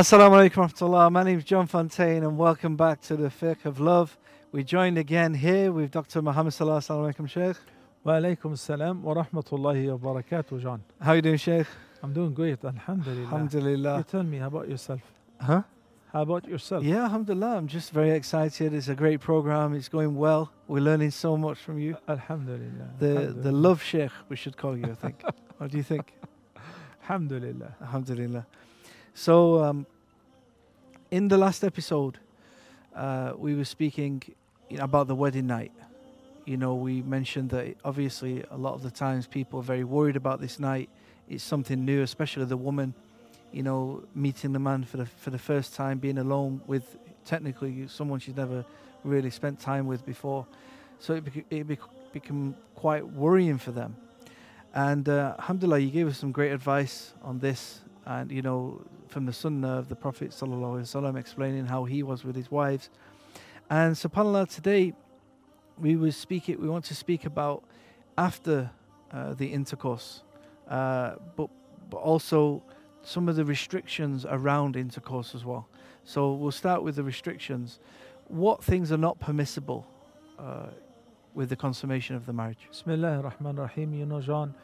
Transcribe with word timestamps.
Assalamu 0.00 0.48
alaikum 0.48 0.66
warahmatullah. 0.66 1.12
My 1.12 1.22
name 1.24 1.36
is 1.40 1.44
John 1.44 1.66
Fountain 1.66 2.24
and 2.24 2.38
welcome 2.38 2.74
back 2.74 3.02
to 3.02 3.16
the 3.16 3.28
Fiqh 3.28 3.66
of 3.66 3.78
Love. 3.78 4.16
We 4.50 4.64
joined 4.64 4.96
again 4.96 5.34
here 5.34 5.72
with 5.72 5.90
Dr. 5.90 6.22
Muhammad 6.22 6.54
Salah. 6.54 6.78
Assalamu 6.78 7.12
alaikum, 7.12 7.28
Sheikh. 7.28 7.58
Wa 8.02 8.14
alaikum 8.14 8.56
salam 8.56 9.02
wa 9.02 9.12
rahmatullahi 9.12 9.98
wa 9.98 10.14
barakatuh, 10.14 10.62
John. 10.62 10.82
How 11.02 11.10
are 11.10 11.16
you 11.16 11.20
doing, 11.20 11.36
Sheikh? 11.36 11.66
I'm 12.02 12.14
doing 12.14 12.32
great, 12.32 12.64
alhamdulillah. 12.64 13.20
You 13.20 13.24
Alhamdulillah. 13.26 14.04
tell 14.10 14.22
me, 14.22 14.38
how 14.38 14.46
about 14.46 14.70
yourself? 14.70 15.02
Huh? 15.38 15.64
How 16.14 16.22
about 16.22 16.48
yourself? 16.48 16.82
Yeah, 16.82 17.04
alhamdulillah. 17.04 17.58
I'm 17.58 17.68
just 17.68 17.90
very 17.90 18.12
excited. 18.12 18.72
It's 18.72 18.88
a 18.88 18.94
great 18.94 19.20
program. 19.20 19.74
It's 19.74 19.90
going 19.90 20.16
well. 20.16 20.50
We're 20.66 20.80
learning 20.80 21.10
so 21.10 21.36
much 21.36 21.58
from 21.58 21.78
you. 21.78 21.98
Alhamdulillah. 22.08 22.94
The 22.98 23.34
the 23.36 23.52
love 23.52 23.82
Sheikh, 23.82 24.12
we 24.30 24.36
should 24.36 24.56
call 24.56 24.78
you, 24.78 24.86
I 24.86 24.94
think. 24.94 25.22
what 25.58 25.70
do 25.70 25.76
you 25.76 25.82
think? 25.82 26.14
Alhamdulillah. 27.02 27.74
Alhamdulillah. 27.82 28.46
So, 29.14 29.62
um, 29.62 29.86
in 31.10 31.28
the 31.28 31.38
last 31.38 31.64
episode, 31.64 32.18
uh, 32.94 33.32
we 33.36 33.54
were 33.54 33.64
speaking 33.64 34.22
about 34.78 35.08
the 35.08 35.14
wedding 35.14 35.46
night. 35.46 35.72
You 36.44 36.56
know, 36.56 36.74
we 36.74 37.02
mentioned 37.02 37.50
that 37.50 37.76
obviously 37.84 38.44
a 38.50 38.56
lot 38.56 38.74
of 38.74 38.82
the 38.82 38.90
times 38.90 39.26
people 39.26 39.60
are 39.60 39.64
very 39.64 39.84
worried 39.84 40.16
about 40.16 40.40
this 40.40 40.58
night. 40.58 40.88
It's 41.28 41.44
something 41.44 41.84
new, 41.84 42.02
especially 42.02 42.44
the 42.46 42.56
woman. 42.56 42.94
You 43.52 43.62
know, 43.64 44.04
meeting 44.14 44.52
the 44.52 44.60
man 44.60 44.84
for 44.84 44.96
the 44.96 45.06
for 45.06 45.30
the 45.30 45.38
first 45.38 45.74
time, 45.74 45.98
being 45.98 46.18
alone 46.18 46.60
with 46.66 46.96
technically 47.24 47.88
someone 47.88 48.20
she's 48.20 48.36
never 48.36 48.64
really 49.04 49.30
spent 49.30 49.60
time 49.60 49.86
with 49.86 50.06
before. 50.06 50.46
So 51.00 51.14
it 51.14 51.24
bec- 51.24 51.46
it 51.50 51.66
bec- 51.66 52.12
become 52.12 52.54
quite 52.76 53.06
worrying 53.06 53.58
for 53.58 53.72
them. 53.72 53.96
And 54.72 55.08
uh, 55.08 55.34
alhamdulillah, 55.38 55.80
you 55.80 55.90
gave 55.90 56.06
us 56.06 56.18
some 56.18 56.30
great 56.30 56.52
advice 56.52 57.12
on 57.22 57.40
this, 57.40 57.80
and 58.06 58.30
you 58.30 58.42
know, 58.42 58.82
from 59.10 59.26
the 59.26 59.32
sunnah 59.32 59.78
of 59.78 59.88
the 59.88 59.96
Prophet 59.96 60.30
wasallam, 60.30 61.18
explaining 61.18 61.66
how 61.66 61.84
he 61.84 62.02
was 62.02 62.24
with 62.24 62.36
his 62.36 62.50
wives. 62.50 62.90
And 63.68 63.94
subhanallah, 63.94 64.48
today 64.54 64.94
we 65.78 65.96
will 65.96 66.12
speak 66.12 66.48
it. 66.48 66.60
We 66.60 66.68
want 66.68 66.84
to 66.86 66.94
speak 66.94 67.24
about 67.24 67.64
after 68.16 68.70
uh, 69.12 69.34
the 69.34 69.46
intercourse, 69.52 70.22
uh, 70.68 71.16
but 71.36 71.50
but 71.90 71.98
also 71.98 72.62
some 73.02 73.28
of 73.28 73.36
the 73.36 73.44
restrictions 73.44 74.24
around 74.28 74.76
intercourse 74.76 75.34
as 75.34 75.44
well. 75.44 75.68
So 76.04 76.32
we'll 76.32 76.52
start 76.52 76.82
with 76.82 76.96
the 76.96 77.02
restrictions. 77.02 77.80
What 78.28 78.62
things 78.62 78.92
are 78.92 78.98
not 78.98 79.18
permissible 79.18 79.86
uh, 80.38 80.66
with 81.34 81.48
the 81.48 81.56
consummation 81.56 82.14
of 82.14 82.26
the 82.26 82.32
marriage? 82.32 82.68
Bismillah 82.70 83.16
ar-Rahman 83.16 83.58
ar-Rahim. 83.58 83.94
You 83.94 84.06
know, 84.06 84.20
John, 84.20 84.54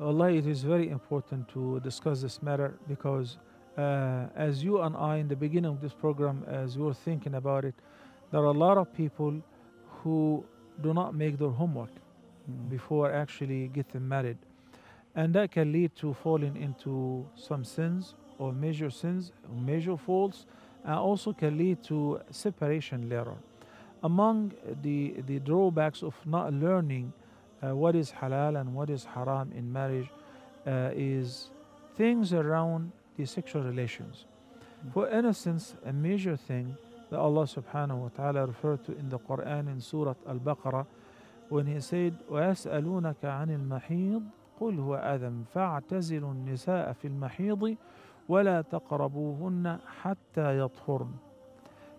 Allah, 0.00 0.32
it 0.32 0.46
is 0.46 0.62
very 0.62 0.88
important 0.88 1.48
to 1.50 1.80
discuss 1.80 2.22
this 2.22 2.42
matter 2.42 2.74
because 2.88 3.36
uh, 3.76 4.26
as 4.36 4.62
you 4.62 4.80
and 4.82 4.96
I, 4.96 5.16
in 5.16 5.28
the 5.28 5.36
beginning 5.36 5.70
of 5.70 5.80
this 5.80 5.92
program, 5.92 6.44
as 6.46 6.76
we 6.76 6.84
were 6.84 6.94
thinking 6.94 7.34
about 7.34 7.64
it, 7.64 7.74
there 8.30 8.40
are 8.40 8.46
a 8.46 8.58
lot 8.66 8.78
of 8.78 8.92
people 8.94 9.42
who 10.02 10.44
do 10.82 10.92
not 10.92 11.14
make 11.14 11.38
their 11.38 11.50
homework 11.50 11.90
Mm. 12.50 12.68
before 12.70 13.12
actually 13.12 13.68
getting 13.68 14.06
married. 14.08 14.38
And 15.14 15.34
that 15.34 15.50
can 15.52 15.72
lead 15.72 15.94
to 15.96 16.14
falling 16.14 16.56
into 16.56 17.26
some 17.36 17.64
sins 17.64 18.14
or 18.38 18.52
major 18.52 18.90
sins, 18.90 19.30
or 19.48 19.60
major 19.60 19.96
faults, 19.96 20.46
and 20.84 20.94
also 20.94 21.32
can 21.32 21.56
lead 21.56 21.82
to 21.84 22.20
separation 22.30 23.08
later. 23.08 23.34
Among 24.02 24.52
the, 24.82 25.14
the 25.26 25.38
drawbacks 25.38 26.02
of 26.02 26.14
not 26.26 26.52
learning 26.52 27.12
uh, 27.62 27.76
what 27.76 27.94
is 27.94 28.10
halal 28.10 28.60
and 28.60 28.74
what 28.74 28.90
is 28.90 29.04
haram 29.04 29.52
in 29.54 29.72
marriage 29.72 30.08
uh, 30.66 30.90
is 30.92 31.50
things 31.96 32.32
around 32.32 32.90
the 33.16 33.26
sexual 33.26 33.62
relations. 33.62 34.24
Mm. 34.86 34.92
For 34.92 35.08
instance, 35.08 35.74
a 35.84 35.92
major 35.92 36.36
thing 36.36 36.76
that 37.10 37.18
Allah 37.18 37.44
subhanahu 37.44 37.98
wa 37.98 38.08
ta'ala 38.08 38.46
referred 38.46 38.84
to 38.84 38.92
in 38.92 39.08
the 39.08 39.18
Quran 39.18 39.68
in 39.68 39.80
Surah 39.80 40.14
Al-Baqarah 40.26 40.86
when 41.48 41.66
he 41.66 41.80
said 41.80 42.16
وَيَسْأَلُونَكَ 42.30 43.20
عَنِ 43.20 43.50
الْمَحِيضِ 43.50 44.22
قُلْ 44.60 44.78
هُوَ 44.78 44.96
أَذًى 44.96 45.44
فَاعْتَزِلُوا 45.54 46.32
النِّسَاءَ 46.32 46.92
فِي 46.92 47.08
المحيض 47.08 47.76
ولا 48.28 48.62
تقربوهن 48.62 49.78
حتى 50.00 50.58
يطهرن 50.58 51.12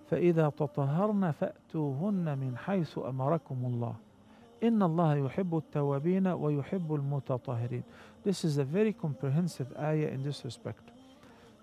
فإذا 0.10 0.50
تطهرن 0.50 1.32
فأتوهن 1.32 2.38
من 2.38 2.58
حيث 2.58 2.98
أمركم 2.98 3.58
الله 3.66 3.96
إن 4.64 4.84
الله 4.84 5.16
يحب 5.16 5.58
التوابين 5.58 6.28
ويحب 6.28 6.94
المتطهرين 6.94 7.84
This 8.24 8.46
is 8.46 8.58
a 8.58 8.64
very 8.64 8.94
comprehensive 8.94 9.68
ayah 9.78 10.08
in 10.08 10.24
this 10.24 10.46
respect. 10.46 10.93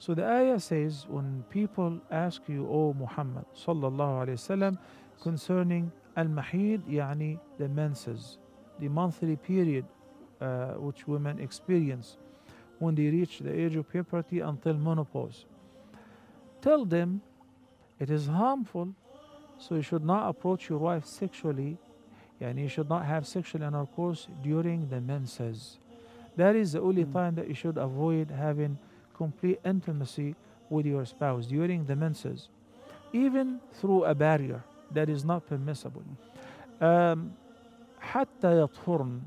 So 0.00 0.14
the 0.14 0.24
ayah 0.24 0.58
says, 0.58 1.04
when 1.06 1.44
people 1.50 2.00
ask 2.10 2.40
you, 2.48 2.66
O 2.66 2.94
Muhammad 2.94 3.44
sallallahu 3.54 4.24
alayhi 4.24 4.40
wasallam, 4.40 4.78
concerning 5.20 5.92
al-mahid, 6.16 6.80
yani 6.88 7.38
the 7.58 7.68
menses, 7.68 8.38
the 8.78 8.88
monthly 8.88 9.36
period 9.36 9.84
uh, 10.40 10.68
which 10.80 11.06
women 11.06 11.38
experience 11.38 12.16
when 12.78 12.94
they 12.94 13.08
reach 13.08 13.40
the 13.40 13.52
age 13.52 13.76
of 13.76 13.90
puberty 13.90 14.40
until 14.40 14.72
menopause. 14.72 15.44
Tell 16.62 16.86
them 16.86 17.20
it 17.98 18.08
is 18.08 18.26
harmful, 18.26 18.94
so 19.58 19.74
you 19.74 19.82
should 19.82 20.02
not 20.02 20.30
approach 20.30 20.70
your 20.70 20.78
wife 20.78 21.04
sexually, 21.04 21.76
and 22.40 22.58
you 22.58 22.68
should 22.68 22.88
not 22.88 23.04
have 23.04 23.26
sexual 23.26 23.62
intercourse 23.62 24.28
during 24.42 24.88
the 24.88 25.02
menses. 25.02 25.76
That 26.36 26.56
is 26.56 26.72
the 26.72 26.80
only 26.80 27.04
mm. 27.04 27.12
time 27.12 27.34
that 27.34 27.48
you 27.48 27.54
should 27.54 27.76
avoid 27.76 28.30
having 28.30 28.78
complete 29.24 29.60
intimacy 29.74 30.30
with 30.74 30.86
your 30.86 31.04
spouse 31.14 31.44
during 31.46 31.80
the 31.90 31.96
menses, 32.04 32.48
even 33.12 33.46
through 33.78 34.02
a 34.12 34.14
barrier 34.14 34.60
that 34.96 35.08
is 35.14 35.22
not 35.30 35.40
permissible. 35.52 36.04
Um, 36.80 37.18
حتى 38.00 38.50
يطهرن 38.68 39.20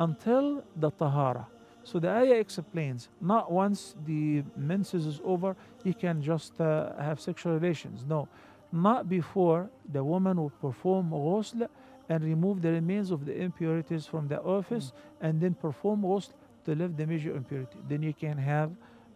until 0.00 0.62
the 0.76 0.90
tahara. 0.90 1.46
So 1.84 1.98
the 1.98 2.10
ayah 2.10 2.38
explains 2.46 3.08
not 3.20 3.50
once 3.50 3.94
the 4.04 4.42
menses 4.56 5.06
is 5.06 5.20
over, 5.24 5.56
you 5.84 5.94
can 5.94 6.20
just 6.20 6.60
uh, 6.60 6.92
have 6.98 7.18
sexual 7.20 7.52
relations. 7.54 8.04
No, 8.14 8.28
not 8.72 9.08
before 9.08 9.70
the 9.92 10.02
woman 10.02 10.36
will 10.42 10.56
perform 10.66 11.10
ghusl 11.10 11.68
and 12.08 12.24
remove 12.24 12.60
the 12.60 12.72
remains 12.72 13.10
of 13.10 13.24
the 13.24 13.34
impurities 13.46 14.04
from 14.06 14.28
the 14.28 14.38
orifice 14.38 14.88
mm. 14.88 15.26
and 15.26 15.40
then 15.40 15.54
perform 15.54 16.02
ghusl 16.02 16.32
to 16.64 16.74
lift 16.74 16.96
the 16.96 17.06
major 17.06 17.34
impurity. 17.34 17.78
Then 17.88 18.02
you 18.02 18.12
can 18.12 18.36
have 18.36 18.70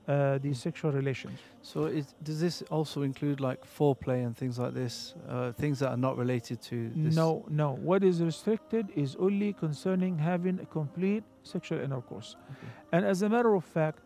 uh, 0.08 0.38
the 0.38 0.52
sexual 0.52 0.92
relations. 0.92 1.38
So, 1.62 1.84
is, 1.84 2.14
does 2.22 2.40
this 2.40 2.62
also 2.70 3.02
include 3.02 3.40
like 3.40 3.64
foreplay 3.64 4.24
and 4.26 4.36
things 4.36 4.58
like 4.58 4.74
this? 4.74 5.14
Uh, 5.28 5.52
things 5.52 5.78
that 5.78 5.90
are 5.90 5.96
not 5.96 6.18
related 6.18 6.60
to 6.62 6.90
this? 6.94 7.14
No, 7.14 7.44
no. 7.48 7.74
What 7.74 8.02
is 8.02 8.20
restricted 8.20 8.88
is 8.96 9.16
only 9.18 9.52
concerning 9.52 10.18
having 10.18 10.58
a 10.60 10.66
complete 10.66 11.24
sexual 11.44 11.80
intercourse. 11.80 12.36
Okay. 12.50 12.72
And 12.92 13.04
as 13.04 13.22
a 13.22 13.28
matter 13.28 13.54
of 13.54 13.64
fact, 13.64 14.00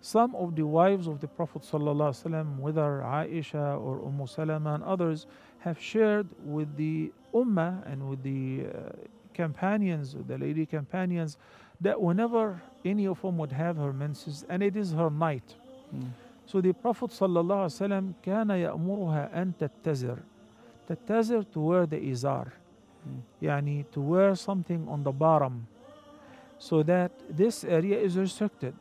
some 0.00 0.34
of 0.36 0.54
the 0.54 0.66
wives 0.66 1.06
of 1.06 1.20
the 1.20 1.28
Prophet 1.28 1.62
ﷺ, 1.62 2.58
whether 2.58 3.02
Aisha 3.04 3.80
or 3.80 4.04
Umm 4.04 4.26
Salama 4.26 4.74
and 4.74 4.84
others, 4.84 5.26
have 5.58 5.80
shared 5.80 6.28
with 6.44 6.76
the 6.76 7.12
Ummah 7.34 7.90
and 7.90 8.08
with 8.08 8.22
the 8.22 8.66
uh, 8.66 8.90
companions, 9.34 10.16
the 10.26 10.38
lady 10.38 10.64
companions, 10.64 11.38
that 11.79 12.01
whenever 12.01 12.61
any 12.85 13.05
of 13.07 13.21
them 13.21 13.37
would 13.37 13.51
have 13.51 13.77
her 13.77 13.93
menses, 13.93 14.45
and 14.49 14.61
it 14.63 14.75
is 14.75 14.93
her 14.93 15.09
night, 15.09 15.55
Mm. 15.93 16.07
so 16.45 16.61
the 16.61 16.73
Prophet 16.73 17.11
ﷺ 17.11 18.13
كان 18.23 18.49
يأمرها 18.49 19.33
أن 19.35 19.53
تتزر 19.59 20.19
تتزر 20.87 21.45
to 21.51 21.59
wear 21.59 21.85
the 21.85 21.97
izar 21.97 22.51
Mm. 23.07 23.21
يعني 23.41 23.85
to 23.91 23.99
wear 24.01 24.35
something 24.35 24.87
on 24.87 25.03
the 25.03 25.11
bottom 25.11 25.67
so 26.59 26.83
that 26.83 27.11
this 27.29 27.63
area 27.63 27.99
is 27.99 28.15
restricted 28.17 28.73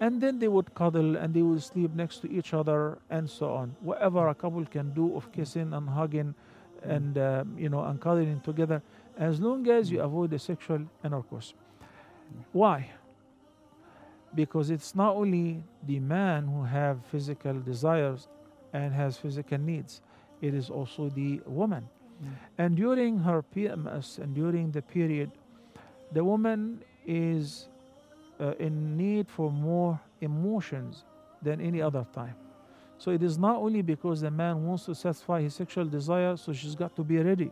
and 0.00 0.20
then 0.20 0.38
they 0.38 0.48
would 0.48 0.74
cuddle 0.74 1.16
and 1.16 1.34
they 1.34 1.42
would 1.42 1.62
sleep 1.62 1.94
next 1.94 2.18
to 2.22 2.32
each 2.32 2.54
other 2.54 2.98
and 3.10 3.28
so 3.28 3.50
on 3.52 3.76
whatever 3.82 4.28
a 4.28 4.34
couple 4.34 4.64
can 4.64 4.90
do 4.94 5.14
of 5.14 5.30
kissing 5.32 5.72
and 5.74 5.88
hugging 5.90 6.34
and 6.82 7.18
um, 7.18 7.54
you 7.58 7.68
know 7.68 7.84
and 7.84 8.00
cuddling 8.00 8.40
together 8.40 8.80
as 9.18 9.38
long 9.40 9.68
as 9.68 9.90
you 9.92 10.00
avoid 10.00 10.30
the 10.30 10.38
sexual 10.38 10.80
intercourse 11.04 11.52
why 12.51 12.89
because 14.35 14.69
it's 14.69 14.93
not 14.95 15.15
only 15.15 15.63
the 15.87 15.99
man 15.99 16.45
who 16.47 16.63
have 16.63 17.03
physical 17.05 17.59
desires 17.59 18.27
and 18.73 18.93
has 18.93 19.17
physical 19.17 19.57
needs 19.57 20.01
it 20.41 20.53
is 20.53 20.69
also 20.69 21.09
the 21.09 21.41
woman 21.45 21.87
Mm. 22.17 22.27
and 22.57 22.75
during 22.75 23.19
her 23.19 23.43
PMS 23.55 24.17
and 24.17 24.33
during 24.33 24.71
the 24.71 24.81
period 24.81 25.29
the 26.13 26.23
woman 26.23 26.81
is 27.05 27.69
uh, 28.39 28.53
in 28.57 28.97
need 28.97 29.29
for 29.29 29.51
more 29.51 29.99
emotions 30.21 31.05
than 31.43 31.61
any 31.61 31.79
other 31.79 32.07
time 32.13 32.33
so 32.97 33.11
it 33.11 33.21
is 33.21 33.37
not 33.37 33.57
only 33.57 33.83
because 33.83 34.21
the 34.21 34.31
man 34.31 34.65
wants 34.65 34.85
to 34.85 34.95
satisfy 34.95 35.39
his 35.43 35.53
sexual 35.53 35.85
desire 35.85 36.35
so 36.35 36.51
she's 36.51 36.73
got 36.73 36.95
to 36.95 37.03
be 37.03 37.19
ready 37.19 37.51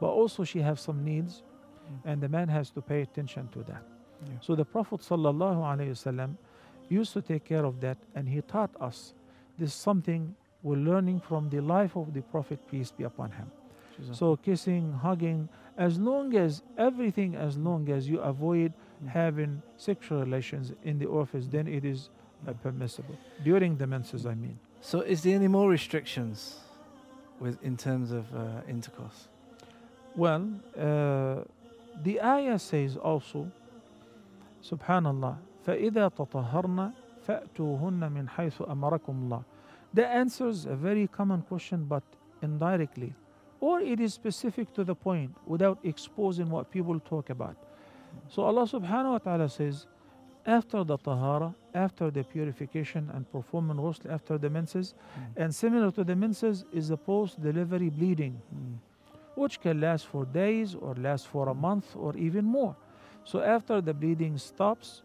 but 0.00 0.08
also 0.08 0.42
she 0.42 0.58
has 0.60 0.80
some 0.80 1.04
needs 1.04 1.44
Mm. 1.88 2.10
and 2.10 2.20
the 2.20 2.28
man 2.28 2.48
has 2.48 2.70
to 2.70 2.80
pay 2.82 3.02
attention 3.02 3.46
to 3.52 3.60
that 3.62 3.84
Yeah. 4.22 4.34
so 4.40 4.54
the 4.54 4.64
Prophet 4.64 5.00
wasallam 5.00 6.36
used 6.88 7.12
to 7.12 7.22
take 7.22 7.44
care 7.44 7.64
of 7.64 7.80
that, 7.80 7.98
and 8.14 8.28
he 8.28 8.40
taught 8.42 8.70
us 8.80 9.14
this 9.58 9.70
is 9.70 9.74
something 9.74 10.34
we're 10.62 10.76
learning 10.76 11.20
from 11.20 11.48
the 11.50 11.60
life 11.60 11.96
of 11.96 12.12
the 12.12 12.22
Prophet, 12.22 12.58
peace 12.70 12.90
be 12.90 13.04
upon 13.04 13.30
him. 13.30 13.50
Jazakallah. 14.00 14.16
So 14.16 14.36
kissing, 14.36 14.92
hugging, 14.92 15.48
as 15.76 15.98
long 15.98 16.36
as 16.36 16.62
everything, 16.76 17.34
as 17.36 17.56
long 17.56 17.88
as 17.90 18.08
you 18.08 18.20
avoid 18.20 18.72
Mm. 19.02 19.08
having 19.08 19.62
sexual 19.76 20.20
relations 20.20 20.72
in 20.84 20.98
the 20.98 21.06
orifice, 21.06 21.46
then 21.46 21.66
it 21.66 21.84
is 21.84 22.10
uh, 22.46 22.52
permissible. 22.62 23.16
During 23.42 23.76
the 23.76 23.86
menses, 23.86 24.26
I 24.26 24.34
mean. 24.34 24.58
So, 24.82 25.00
is 25.00 25.22
there 25.22 25.34
any 25.34 25.48
more 25.48 25.68
restrictions 25.70 26.58
with 27.38 27.62
in 27.62 27.76
terms 27.76 28.12
of 28.12 28.24
uh, 28.34 28.60
intercourse? 28.68 29.28
Well, 30.16 30.48
uh, 30.76 31.44
the 32.02 32.20
ayah 32.20 32.58
says 32.58 32.96
also, 32.96 33.50
Subhanallah, 34.62 35.36
فَإِذَا 35.66 36.08
تَطَهَّرْنَ 36.16 36.92
فَأْتُوهُنَّ 37.26 38.12
مِنْ 38.12 38.28
حَيْثُ 38.28 38.68
أَمَرَكُمُ 38.68 39.28
اللَّهِ 39.28 39.44
That 39.94 40.10
answers 40.10 40.66
a 40.66 40.74
very 40.74 41.06
common 41.06 41.42
question, 41.42 41.84
but 41.84 42.02
indirectly. 42.42 43.14
Or 43.60 43.80
it 43.80 44.00
is 44.00 44.14
specific 44.14 44.72
to 44.74 44.84
the 44.84 44.94
point 44.94 45.34
without 45.46 45.78
exposing 45.84 46.48
what 46.50 46.70
people 46.70 46.98
talk 47.00 47.30
about. 47.30 47.56
So 48.28 48.42
Allah 48.42 48.62
subhanahu 48.62 49.10
wa 49.12 49.18
ta'ala 49.18 49.48
says, 49.48 49.86
after 50.46 50.82
the 50.84 50.96
tahara, 50.96 51.54
after 51.74 52.10
the 52.10 52.24
purification 52.24 53.10
and 53.12 53.30
performing 53.30 53.76
ghusl 53.76 54.10
after 54.10 54.38
the 54.38 54.48
menses, 54.48 54.94
Mm. 54.94 55.42
and 55.42 55.54
similar 55.54 55.90
to 55.92 56.02
the 56.02 56.16
menses 56.16 56.64
is 56.72 56.88
the 56.88 56.96
post-delivery 56.96 57.90
bleeding 57.90 58.40
Mm. 58.54 58.78
which 59.36 59.60
can 59.60 59.80
last 59.80 60.06
for 60.06 60.24
days 60.24 60.74
or 60.74 60.94
last 60.94 61.26
for 61.28 61.48
a 61.50 61.54
month 61.54 61.94
or 61.96 62.16
even 62.16 62.44
more. 62.46 62.74
So 63.24 63.40
after 63.40 63.80
the 63.80 63.94
bleeding 63.94 64.38
stops 64.38 65.02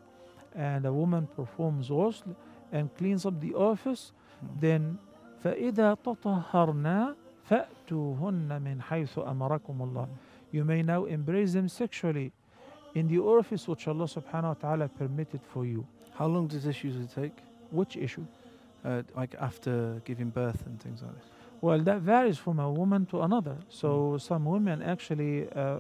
and 0.55 0.85
the 0.85 0.93
woman 0.93 1.27
performs 1.35 1.89
ghusl 1.89 2.35
and 2.71 2.95
cleans 2.97 3.25
up 3.25 3.39
the 3.39 3.53
orifice, 3.53 4.11
hmm. 4.39 4.59
then 4.59 4.97
فإذا 5.45 5.97
تطهرنا 6.03 7.15
فأتوهن 7.49 8.61
من 8.61 8.81
حيث 8.81 9.19
أمركم 9.19 9.81
الله. 9.81 10.07
You 10.51 10.63
may 10.65 10.81
now 10.81 11.05
embrace 11.05 11.53
them 11.53 11.67
sexually 11.67 12.31
in 12.95 13.07
the 13.07 13.19
orifice 13.19 13.67
which 13.67 13.87
Allah 13.87 14.05
subhanahu 14.05 14.43
wa 14.43 14.53
ta'ala 14.53 14.87
permitted 14.87 15.41
for 15.53 15.65
you. 15.65 15.85
How 16.15 16.25
long 16.25 16.47
does 16.47 16.63
this 16.63 16.83
usually 16.83 17.07
take? 17.07 17.37
Which 17.69 17.97
issue? 17.97 18.25
Uh, 18.83 19.03
like 19.15 19.35
after 19.39 20.01
giving 20.05 20.29
birth 20.29 20.65
and 20.65 20.81
things 20.81 21.01
like 21.03 21.13
this. 21.13 21.34
Well, 21.64 21.78
that 21.80 22.00
varies 22.00 22.38
from 22.38 22.58
a 22.58 22.70
woman 22.70 23.04
to 23.06 23.20
another. 23.20 23.56
So 23.68 24.16
some 24.18 24.46
women 24.46 24.82
actually, 24.82 25.48
uh, 25.50 25.60
uh, 25.60 25.78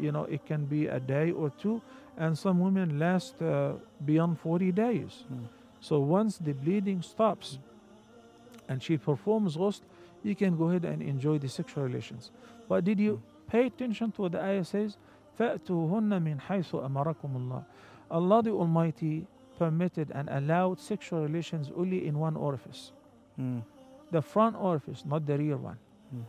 you 0.00 0.12
know, 0.12 0.24
it 0.24 0.46
can 0.46 0.64
be 0.64 0.86
a 0.86 0.98
day 0.98 1.30
or 1.30 1.50
two, 1.50 1.82
and 2.16 2.36
some 2.36 2.58
women 2.58 2.98
last 2.98 3.40
uh, 3.42 3.72
beyond 4.04 4.40
40 4.40 4.72
days. 4.72 5.24
Mm. 5.32 5.44
So 5.80 6.00
once 6.00 6.38
the 6.38 6.52
bleeding 6.52 7.02
stops 7.02 7.58
and 8.68 8.82
she 8.82 8.96
performs 8.96 9.56
ghusl, 9.56 9.82
you 10.22 10.34
can 10.34 10.56
go 10.56 10.70
ahead 10.70 10.84
and 10.84 11.02
enjoy 11.02 11.38
the 11.38 11.48
sexual 11.48 11.84
relations. 11.84 12.30
But 12.68 12.84
did 12.84 12.98
you 12.98 13.22
pay 13.48 13.66
attention 13.66 14.12
to 14.12 14.22
what 14.22 14.32
the 14.32 14.42
ayah 14.42 14.64
says? 14.64 14.96
فَأْتُوهُنَّ 15.38 16.10
مِنْ 16.22 16.40
حَيْثُ 16.40 16.72
أَمَرَكُمُ 16.90 17.30
اللَّهِ 17.36 17.64
Allah 18.10 18.42
the 18.42 18.50
Almighty 18.50 19.26
permitted 19.58 20.10
and 20.14 20.28
allowed 20.30 20.80
sexual 20.80 21.22
relations 21.22 21.70
only 21.76 22.06
in 22.06 22.18
one 22.18 22.36
orifice 22.36 22.92
Mm. 23.40 23.62
the 24.15 24.21
front 24.21 24.55
orifice, 24.69 25.01
not 25.13 25.21
the 25.29 25.35
rear 25.43 25.57
one. 25.57 25.77
Mm. 26.15 26.23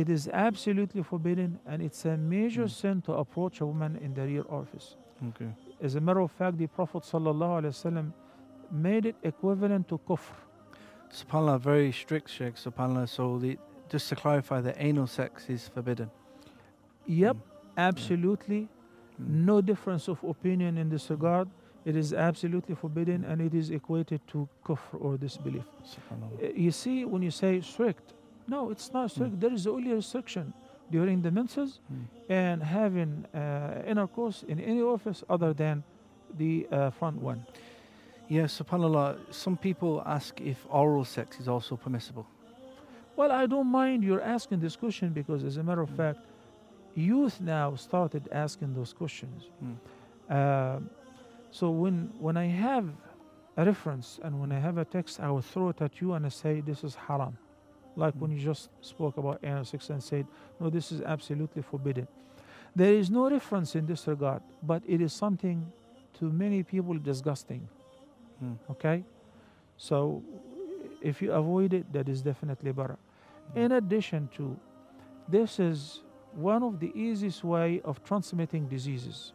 It 0.00 0.08
is 0.16 0.22
absolutely 0.48 1.02
forbidden 1.02 1.58
and 1.66 1.78
it's 1.82 2.04
a 2.04 2.16
major 2.16 2.64
Mm. 2.66 2.70
sin 2.80 2.96
to 3.06 3.12
approach 3.24 3.60
a 3.60 3.66
woman 3.66 3.92
in 4.04 4.10
the 4.14 4.24
rear 4.32 4.44
orifice. 4.56 4.88
Okay. 5.28 5.50
As 5.86 5.92
a 5.96 6.00
matter 6.00 6.20
of 6.20 6.30
fact, 6.40 6.54
the 6.58 6.66
Prophet 6.78 7.02
ﷺ 7.02 8.12
made 8.70 9.04
it 9.10 9.16
equivalent 9.22 9.88
to 9.88 9.98
kufr. 10.08 10.34
Subhanallah, 11.10 11.58
very 11.60 11.90
strict, 11.92 12.28
Sheikh. 12.30 12.54
Subhanallah. 12.66 13.08
So, 13.08 13.38
the, 13.38 13.58
just 13.88 14.08
to 14.10 14.14
clarify, 14.16 14.60
the 14.60 14.74
anal 14.88 15.06
sex 15.08 15.48
is 15.50 15.62
forbidden. 15.68 16.08
Yep, 17.06 17.36
Mm. 17.36 17.42
absolutely. 17.90 18.60
Mm. 19.20 19.44
No 19.50 19.60
difference 19.60 20.04
of 20.12 20.22
opinion 20.22 20.78
in 20.78 20.88
this 20.88 21.10
regard. 21.10 21.48
It 21.84 21.96
is 21.96 22.12
absolutely 22.12 22.74
forbidden 22.74 23.24
and 23.24 23.40
it 23.40 23.54
is 23.54 23.70
equated 23.70 24.20
to 24.28 24.48
kufr 24.64 24.94
or 25.00 25.16
disbelief. 25.16 25.64
Uh, 26.42 26.46
You 26.54 26.70
see, 26.70 27.04
when 27.04 27.22
you 27.22 27.30
say 27.30 27.60
strict, 27.60 28.12
no, 28.46 28.70
it's 28.70 28.92
not 28.92 29.10
strict. 29.10 29.40
There 29.40 29.52
is 29.52 29.66
only 29.66 29.92
a 29.92 29.94
restriction 29.96 30.52
during 30.90 31.22
the 31.22 31.30
menses 31.30 31.80
Mm. 31.90 32.04
and 32.28 32.62
having 32.62 33.24
uh, 33.34 33.82
intercourse 33.86 34.42
in 34.48 34.58
any 34.60 34.80
orifice 34.82 35.24
other 35.28 35.54
than 35.54 35.82
the 36.38 36.66
uh, 36.70 36.90
front 36.90 37.16
one. 37.22 37.40
Yeah, 38.28 38.46
subhanAllah. 38.46 39.16
Some 39.30 39.56
people 39.56 40.02
ask 40.06 40.40
if 40.40 40.66
oral 40.70 41.04
sex 41.04 41.40
is 41.40 41.48
also 41.48 41.76
permissible. 41.76 42.26
Well, 43.16 43.32
I 43.32 43.46
don't 43.46 43.66
mind 43.70 44.04
you're 44.04 44.22
asking 44.36 44.60
this 44.60 44.76
question 44.76 45.12
because, 45.12 45.44
as 45.44 45.56
a 45.56 45.62
matter 45.62 45.82
of 45.82 45.90
Mm. 45.90 45.96
fact, 45.96 46.20
youth 46.94 47.40
now 47.40 47.76
started 47.76 48.28
asking 48.32 48.74
those 48.74 48.92
questions. 48.92 49.48
Mm. 49.62 49.76
So 51.50 51.70
when 51.70 52.12
when 52.18 52.36
I 52.36 52.46
have 52.46 52.86
a 53.56 53.64
reference 53.64 54.20
and 54.22 54.40
when 54.40 54.52
I 54.52 54.58
have 54.60 54.78
a 54.78 54.84
text, 54.84 55.20
I 55.20 55.30
will 55.30 55.42
throw 55.42 55.68
it 55.70 55.80
at 55.82 56.00
you 56.00 56.12
and 56.14 56.24
I 56.24 56.28
say 56.28 56.60
this 56.60 56.84
is 56.84 56.94
haram, 56.94 57.36
like 57.96 58.14
when 58.14 58.30
Mm. 58.30 58.34
you 58.36 58.40
just 58.44 58.70
spoke 58.80 59.16
about 59.16 59.40
anal 59.42 59.64
sex 59.64 59.90
and 59.90 60.02
said 60.02 60.26
no, 60.60 60.70
this 60.70 60.92
is 60.92 61.00
absolutely 61.02 61.62
forbidden. 61.62 62.06
There 62.76 62.94
is 62.94 63.10
no 63.10 63.28
reference 63.28 63.74
in 63.74 63.86
this 63.86 64.06
regard, 64.06 64.42
but 64.62 64.82
it 64.86 65.00
is 65.00 65.12
something 65.12 65.72
to 66.14 66.24
many 66.30 66.62
people 66.62 66.94
disgusting. 66.98 67.68
Mm. 68.42 68.56
Okay, 68.70 69.04
so 69.76 70.22
if 71.02 71.20
you 71.20 71.32
avoid 71.32 71.72
it, 71.74 71.92
that 71.92 72.08
is 72.08 72.22
definitely 72.22 72.72
better. 72.72 72.96
In 73.56 73.72
addition 73.72 74.28
to, 74.36 74.56
this 75.28 75.58
is 75.58 76.02
one 76.32 76.62
of 76.62 76.78
the 76.78 76.92
easiest 76.94 77.42
way 77.42 77.80
of 77.84 78.02
transmitting 78.04 78.68
diseases. 78.68 79.32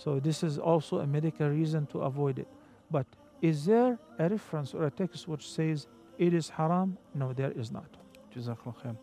Mm. 0.00 0.04
So 0.04 0.20
this 0.20 0.42
is 0.42 0.58
also 0.58 0.98
a 0.98 1.06
medical 1.06 1.48
reason 1.48 1.86
to 1.86 2.00
avoid 2.00 2.38
it. 2.38 2.48
But 2.90 3.06
is 3.42 3.64
there 3.64 3.98
a 4.18 4.28
reference 4.28 4.74
or 4.74 4.86
a 4.86 4.90
text 4.90 5.28
which 5.28 5.48
says 5.48 5.86
it 6.18 6.34
is 6.34 6.48
haram? 6.48 6.98
No, 7.14 7.32
there 7.32 7.52
is 7.52 7.70
not. 7.70 7.86
Mm. 8.34 8.94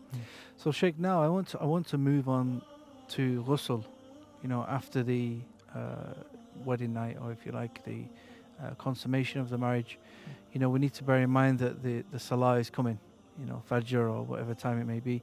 So 0.56 0.70
Sheikh, 0.72 0.98
now 0.98 1.22
I 1.22 1.28
want 1.28 1.48
to 1.48 1.58
I 1.60 1.64
want 1.64 1.86
to 1.88 1.98
move 1.98 2.28
on 2.28 2.62
to 3.10 3.44
ghusl. 3.46 3.84
You 4.42 4.48
know, 4.48 4.64
after 4.68 5.02
the 5.02 5.38
uh, 5.74 6.14
wedding 6.64 6.92
night, 6.94 7.16
or 7.20 7.32
if 7.32 7.44
you 7.44 7.52
like, 7.52 7.84
the 7.84 8.04
uh, 8.62 8.74
consummation 8.74 9.40
of 9.40 9.50
the 9.50 9.58
marriage. 9.58 9.98
You 10.52 10.60
know, 10.60 10.68
we 10.68 10.78
need 10.78 10.94
to 10.94 11.04
bear 11.04 11.18
in 11.18 11.30
mind 11.30 11.58
that 11.58 11.82
the 11.82 12.04
the 12.10 12.18
salah 12.18 12.58
is 12.58 12.70
coming. 12.70 12.98
You 13.38 13.46
know, 13.46 13.62
fajr 13.70 14.00
or 14.00 14.22
whatever 14.22 14.54
time 14.54 14.80
it 14.80 14.86
may 14.86 15.00
be. 15.00 15.22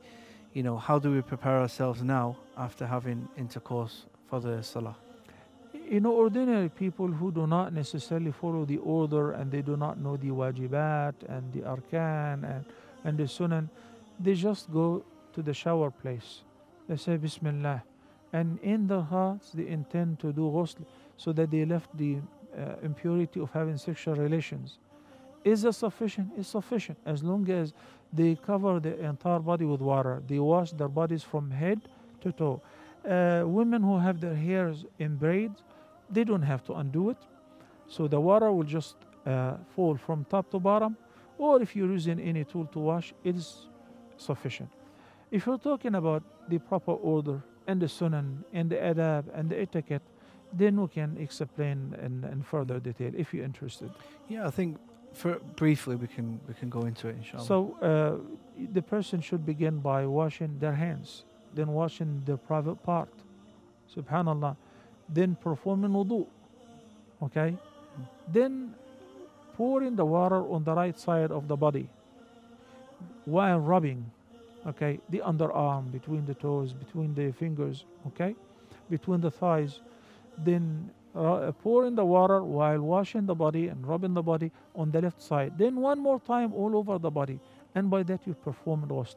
You 0.53 0.63
know, 0.63 0.77
how 0.77 1.00
do 1.00 1.12
we 1.12 1.22
prepare 1.22 1.60
ourselves 1.60 2.01
now 2.01 2.38
after 2.58 2.86
having 2.86 3.27
intercourse 3.38 4.05
for 4.29 4.39
the 4.39 4.62
salah? 4.63 4.96
You 5.88 6.00
know, 6.00 6.12
ordinary 6.13 6.70
people 6.70 7.08
who 7.08 7.32
do 7.32 7.46
not 7.46 7.72
necessarily 7.72 8.32
follow 8.32 8.65
the 8.65 8.77
order 8.77 9.32
and 9.34 9.51
they 9.51 9.62
do 9.62 9.77
not 9.77 10.00
know 10.00 10.18
the 10.18 10.30
wajibat 10.30 11.13
and 11.30 11.54
the 11.54 11.60
arkan 11.62 12.44
and, 12.44 12.65
and 13.04 13.18
the 13.18 13.24
sunan, 13.24 13.70
they 14.20 14.34
just 14.34 14.72
go 14.72 15.04
to 15.34 15.42
the 15.44 15.54
shower 15.54 15.92
place. 15.92 16.42
They 16.88 16.98
say 16.98 17.18
Bismillah. 17.18 17.84
And 18.34 18.60
in 18.60 18.88
their 18.88 19.01
hearts, 19.01 19.51
they 19.54 19.68
intend 19.68 20.20
to 20.20 20.34
do 20.34 20.42
ghusl 20.42 20.86
so 21.18 21.32
that 21.34 21.51
they 21.51 21.65
left 21.65 21.96
the 21.96 22.18
uh, 22.58 22.75
impurity 22.82 23.39
of 23.39 23.51
having 23.51 23.77
sexual 23.77 24.15
relations. 24.15 24.80
Is 25.44 25.62
that 25.62 25.74
sufficient? 25.74 26.32
It's 26.36 26.50
sufficient 26.50 26.98
as 27.06 27.24
long 27.24 27.50
as 27.51 27.74
they 28.12 28.36
cover 28.36 28.80
the 28.80 29.00
entire 29.06 29.39
body 29.39 29.65
with 29.65 29.82
water. 29.82 30.24
They 30.27 30.39
wash 30.39 30.72
their 30.72 30.88
bodies 30.88 31.22
from 31.22 31.51
head 31.51 31.82
to 32.22 32.32
toe. 32.32 32.62
Uh, 33.08 33.44
women 33.46 33.84
who 33.84 34.00
have 34.00 34.20
their 34.20 34.34
hairs 34.36 34.86
in 34.98 35.15
braids, 35.15 35.62
they 36.10 36.24
don't 36.24 36.44
have 36.44 36.64
to 36.66 36.74
undo 36.74 37.10
it. 37.10 37.18
So 37.88 38.08
the 38.08 38.20
water 38.20 38.52
will 38.52 38.64
just 38.64 38.96
uh, 39.26 39.58
fall 39.76 39.96
from 39.98 40.26
top 40.26 40.50
to 40.52 40.60
bottom. 40.60 40.98
Or 41.38 41.62
if 41.62 41.76
you're 41.76 41.92
using 41.92 42.20
any 42.20 42.44
tool 42.46 42.66
to 42.68 42.80
wash, 42.80 43.14
it 43.24 43.36
is 43.36 43.68
sufficient. 44.18 44.70
If 45.32 45.46
you're 45.46 45.58
talking 45.58 45.96
about 45.96 46.24
the 46.48 46.60
proper 46.60 46.94
order 46.94 47.42
and 47.68 47.82
the 47.82 47.88
sunan 47.88 48.44
and 48.54 48.70
the 48.70 48.78
adab 48.78 49.26
and 49.34 49.50
the 49.50 49.60
etiquette, 49.60 50.04
then 50.54 50.82
we 50.82 50.88
can 50.88 51.18
explain 51.18 51.96
in, 52.02 52.24
in 52.32 52.42
further 52.44 52.80
detail 52.80 53.12
if 53.18 53.34
you're 53.34 53.44
interested. 53.44 53.92
Yeah, 54.30 54.48
I 54.48 54.52
think 54.52 54.78
for 55.14 55.40
briefly 55.56 55.96
we 55.96 56.08
can 56.08 56.40
we 56.48 56.54
can 56.54 56.70
go 56.70 56.82
into 56.82 57.08
it 57.08 57.16
inshallah. 57.18 57.46
So 57.46 57.78
uh, 57.82 58.18
the 58.74 58.82
person 58.82 59.22
should 59.22 59.46
begin 59.46 59.80
by 59.80 60.06
washing 60.06 60.60
their 60.60 60.74
hands, 60.74 61.26
then 61.54 61.70
washing 61.70 62.22
the 62.26 62.38
private 62.38 62.82
part, 62.84 63.10
subhanallah, 63.94 64.56
then 65.10 65.36
performing 65.36 65.92
wudu, 65.92 66.26
okay, 67.22 67.56
then 68.32 68.74
pouring 69.56 69.96
the 69.96 70.06
water 70.06 70.42
on 70.52 70.64
the 70.64 70.74
right 70.74 70.98
side 71.00 71.32
of 71.32 71.48
the 71.48 71.56
body 71.56 71.90
while 73.26 73.60
rubbing, 73.60 74.10
okay, 74.68 75.00
the 75.10 75.20
underarm 75.20 75.92
between 75.92 76.26
the 76.26 76.34
toes, 76.36 76.74
between 76.74 77.14
the 77.14 77.32
fingers, 77.32 77.86
okay, 78.08 78.36
between 78.90 79.22
the 79.22 79.32
thighs, 79.32 79.80
then 80.38 80.90
uh, 81.16 81.52
pour 81.64 81.86
in 81.86 81.96
the 81.96 82.06
water 82.06 82.44
while 82.44 82.80
washing 82.82 83.26
the 83.26 83.36
body 83.36 83.68
and 83.68 83.86
rubbing 83.88 84.14
the 84.14 84.22
body 84.22 84.52
on 84.76 84.92
the 84.92 85.02
left 85.02 85.22
side. 85.22 85.58
Then 85.58 85.78
one 85.78 86.00
more 86.00 86.20
time 86.20 86.54
all 86.54 86.76
over 86.76 86.98
the 87.00 87.10
body, 87.10 87.40
and 87.74 87.90
by 87.90 88.04
that 88.04 88.22
you 88.26 88.34
perform 88.34 88.86
ghusl. 88.88 89.16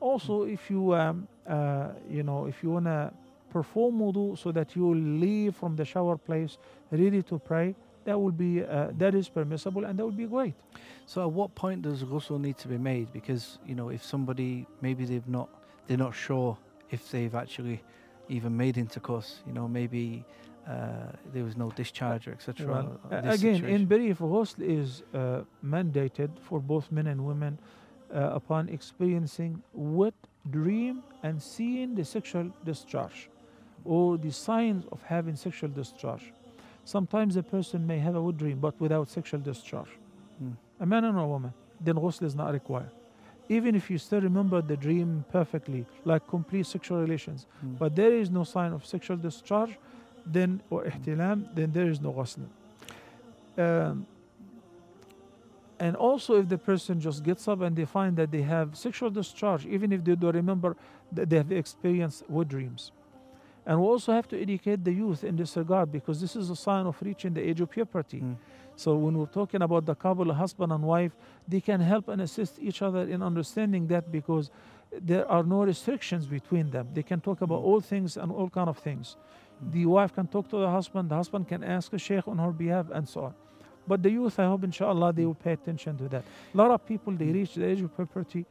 Also, 0.00 0.44
if 0.44 0.70
you 0.70 0.94
um, 0.94 1.28
uh, 1.46 1.88
you 2.08 2.22
know 2.22 2.46
if 2.46 2.62
you 2.62 2.70
wanna 2.70 3.12
perform 3.52 4.00
wudu 4.00 4.36
so 4.36 4.52
that 4.52 4.74
you 4.76 4.94
leave 4.94 5.54
from 5.54 5.76
the 5.76 5.84
shower 5.84 6.16
place 6.16 6.58
ready 6.90 7.22
to 7.22 7.38
pray, 7.38 7.74
that 8.04 8.18
will 8.20 8.32
be 8.32 8.64
uh, 8.64 8.88
that 8.98 9.14
is 9.14 9.28
permissible 9.28 9.84
and 9.84 9.98
that 9.98 10.04
would 10.04 10.16
be 10.16 10.26
great. 10.26 10.54
So 11.06 11.22
at 11.26 11.32
what 11.38 11.54
point 11.54 11.82
does 11.82 12.02
ghusl 12.04 12.40
need 12.40 12.58
to 12.58 12.68
be 12.68 12.78
made? 12.78 13.12
Because 13.12 13.58
you 13.66 13.74
know, 13.74 13.88
if 13.90 14.02
somebody 14.02 14.66
maybe 14.80 15.04
they've 15.04 15.28
not 15.28 15.48
they're 15.86 16.04
not 16.08 16.14
sure 16.14 16.56
if 16.90 17.10
they've 17.10 17.34
actually 17.34 17.82
even 18.28 18.56
made 18.56 18.78
intercourse. 18.78 19.42
You 19.46 19.52
know, 19.52 19.68
maybe 19.68 20.24
uh, 20.68 21.12
there 21.32 21.44
was 21.44 21.56
no 21.56 21.70
discharge 21.70 22.28
or 22.28 22.32
etc. 22.32 22.66
Well, 22.66 23.00
uh, 23.10 23.16
again, 23.18 23.32
in 23.32 23.36
situation. 23.36 23.86
brief, 23.86 24.18
ghusl 24.18 24.60
is 24.60 25.02
uh, 25.14 25.42
mandated 25.64 26.30
for 26.40 26.60
both 26.60 26.90
men 26.90 27.06
and 27.06 27.24
women 27.24 27.58
uh, 28.14 28.40
upon 28.40 28.68
experiencing 28.68 29.62
wet 29.72 30.14
dream 30.50 31.02
and 31.22 31.40
seeing 31.40 31.94
the 31.94 32.04
sexual 32.04 32.50
discharge 32.64 33.28
or 33.84 34.16
the 34.18 34.30
signs 34.32 34.84
of 34.92 35.02
having 35.02 35.36
sexual 35.36 35.70
discharge. 35.70 36.32
Sometimes 36.84 37.36
a 37.36 37.42
person 37.42 37.86
may 37.86 37.98
have 37.98 38.14
a 38.14 38.22
wet 38.22 38.36
dream 38.36 38.58
but 38.58 38.78
without 38.80 39.08
sexual 39.08 39.40
discharge. 39.40 39.90
Hmm. 40.38 40.52
A 40.80 40.86
man 40.86 41.04
and 41.04 41.18
a 41.18 41.26
woman, 41.26 41.52
then 41.80 41.94
ghusl 41.96 42.22
is 42.24 42.34
not 42.34 42.52
required. 42.52 42.90
Even 43.48 43.74
if 43.74 43.90
you 43.90 43.98
still 43.98 44.20
remember 44.20 44.62
the 44.62 44.76
dream 44.76 45.24
perfectly, 45.30 45.84
like 46.04 46.26
complete 46.28 46.66
sexual 46.66 47.00
relations, 47.00 47.46
Mm. 47.64 47.78
but 47.78 47.94
there 47.94 48.12
is 48.12 48.30
no 48.30 48.44
sign 48.44 48.72
of 48.72 48.86
sexual 48.86 49.16
discharge, 49.16 49.78
then 50.24 50.60
or 50.70 50.84
ihtilam, 50.84 51.54
then 51.54 51.72
there 51.72 51.88
is 51.88 52.00
no 52.00 52.12
ghusl. 52.12 52.46
Um, 53.58 54.06
and 55.78 55.96
also, 55.96 56.36
if 56.38 56.48
the 56.48 56.58
person 56.58 57.00
just 57.00 57.24
gets 57.24 57.48
up 57.48 57.60
and 57.60 57.74
they 57.74 57.84
find 57.84 58.16
that 58.16 58.30
they 58.30 58.42
have 58.42 58.76
sexual 58.76 59.10
discharge, 59.10 59.66
even 59.66 59.92
if 59.92 60.04
they 60.04 60.14
don't 60.14 60.34
remember 60.34 60.76
that 61.10 61.28
they 61.28 61.36
have 61.36 61.50
experienced 61.50 62.22
wet 62.30 62.48
dreams. 62.48 62.92
And 63.64 63.80
we 63.80 63.86
also 63.86 64.12
have 64.12 64.26
to 64.28 64.40
educate 64.40 64.82
the 64.84 64.92
youth 64.92 65.22
in 65.24 65.36
this 65.36 65.56
regard 65.56 65.92
because 65.92 66.20
this 66.20 66.34
is 66.34 66.50
a 66.50 66.56
sign 66.56 66.86
of 66.86 66.96
reaching 67.00 67.32
the 67.32 67.40
age 67.40 67.60
of 67.60 67.70
puberty. 67.70 68.20
Mm. 68.20 68.36
So 68.74 68.96
when 68.96 69.16
we're 69.16 69.26
talking 69.26 69.62
about 69.62 69.86
the 69.86 69.94
couple, 69.94 70.32
husband 70.32 70.72
and 70.72 70.82
wife, 70.82 71.12
they 71.46 71.60
can 71.60 71.80
help 71.80 72.08
and 72.08 72.20
assist 72.22 72.58
each 72.58 72.82
other 72.82 73.02
in 73.02 73.22
understanding 73.22 73.86
that 73.88 74.10
because 74.10 74.50
there 75.00 75.30
are 75.30 75.42
no 75.44 75.62
restrictions 75.62 76.26
between 76.26 76.70
them. 76.70 76.88
They 76.92 77.02
can 77.04 77.20
talk 77.20 77.40
about 77.40 77.60
Mm. 77.60 77.64
all 77.64 77.80
things 77.80 78.16
and 78.16 78.32
all 78.32 78.48
kind 78.50 78.68
of 78.68 78.78
things. 78.78 79.16
Mm. 79.64 79.72
The 79.72 79.86
wife 79.86 80.12
can 80.14 80.26
talk 80.26 80.48
to 80.48 80.56
the 80.58 80.68
husband, 80.70 81.08
the 81.10 81.14
husband 81.16 81.46
can 81.46 81.62
ask 81.62 81.92
a 81.92 81.98
sheikh 81.98 82.26
on 82.26 82.38
her 82.38 82.50
behalf, 82.50 82.86
and 82.92 83.08
so 83.08 83.24
on. 83.24 83.34
But 83.86 84.02
the 84.02 84.10
youth, 84.10 84.38
I 84.38 84.46
hope, 84.46 84.64
inshallah, 84.64 85.12
they 85.12 85.24
will 85.24 85.34
pay 85.34 85.52
attention 85.52 85.96
to 85.98 86.08
that. 86.08 86.24
A 86.52 86.56
lot 86.56 86.70
of 86.70 86.84
people, 86.84 87.12
they 87.12 87.26
Mm. 87.26 87.34
reach 87.34 87.54
the 87.54 87.64
age 87.64 87.80
of 87.80 87.94
puberty 87.96 88.44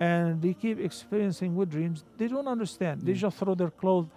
and 0.00 0.40
they 0.42 0.54
keep 0.54 0.78
experiencing 0.78 1.56
with 1.56 1.70
dreams. 1.70 2.04
They 2.16 2.28
don't 2.28 2.46
understand. 2.46 3.02
They 3.02 3.12
Mm. 3.12 3.16
just 3.16 3.36
throw 3.38 3.54
their 3.54 3.70
clothes 3.70 4.08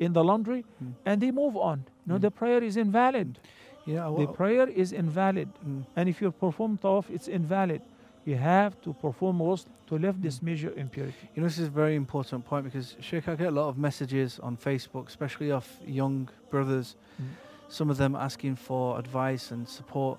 in 0.00 0.12
the 0.12 0.24
laundry 0.24 0.64
Mm. 0.82 0.92
and 1.04 1.20
they 1.20 1.30
move 1.30 1.56
on. 1.56 1.84
No, 2.06 2.14
Mm. 2.16 2.20
the 2.22 2.30
prayer 2.30 2.62
is 2.64 2.76
invalid. 2.76 3.38
Yeah, 3.86 4.10
The 4.18 4.26
prayer 4.26 4.68
is 4.68 4.92
invalid. 4.92 5.48
mm, 5.66 5.84
And 5.96 6.08
if 6.08 6.20
you 6.22 6.30
perform 6.32 6.78
tawaf, 6.78 7.04
it's 7.10 7.28
invalid. 7.28 7.82
You 8.24 8.36
have 8.36 8.72
to 8.82 8.92
perform 8.92 9.38
ghusl 9.38 9.66
to 9.86 9.98
lift 9.98 10.20
this 10.22 10.40
major 10.42 10.72
impurity. 10.76 11.28
you 11.34 11.40
know, 11.42 11.48
this 11.48 11.58
is 11.58 11.68
a 11.68 11.70
very 11.82 11.94
important 11.96 12.44
point 12.44 12.64
because 12.64 12.96
Sheikh, 13.00 13.28
I 13.28 13.34
get 13.36 13.48
a 13.48 13.56
lot 13.60 13.68
of 13.68 13.76
messages 13.78 14.38
on 14.40 14.56
Facebook, 14.56 15.06
especially 15.08 15.50
of 15.52 15.64
young 15.86 16.28
brothers. 16.50 16.96
Mm. 17.20 17.24
Some 17.68 17.90
of 17.90 17.96
them 17.96 18.14
asking 18.14 18.56
for 18.56 18.98
advice 18.98 19.50
and 19.54 19.66
support. 19.68 20.18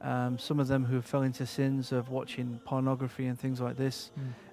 Um, 0.00 0.38
some 0.38 0.58
of 0.62 0.66
them 0.66 0.84
who 0.84 1.00
fell 1.00 1.22
into 1.22 1.46
sins 1.46 1.92
of 1.92 2.08
watching 2.10 2.58
pornography 2.64 3.26
and 3.26 3.38
things 3.38 3.60
like 3.60 3.76
this, 3.76 4.10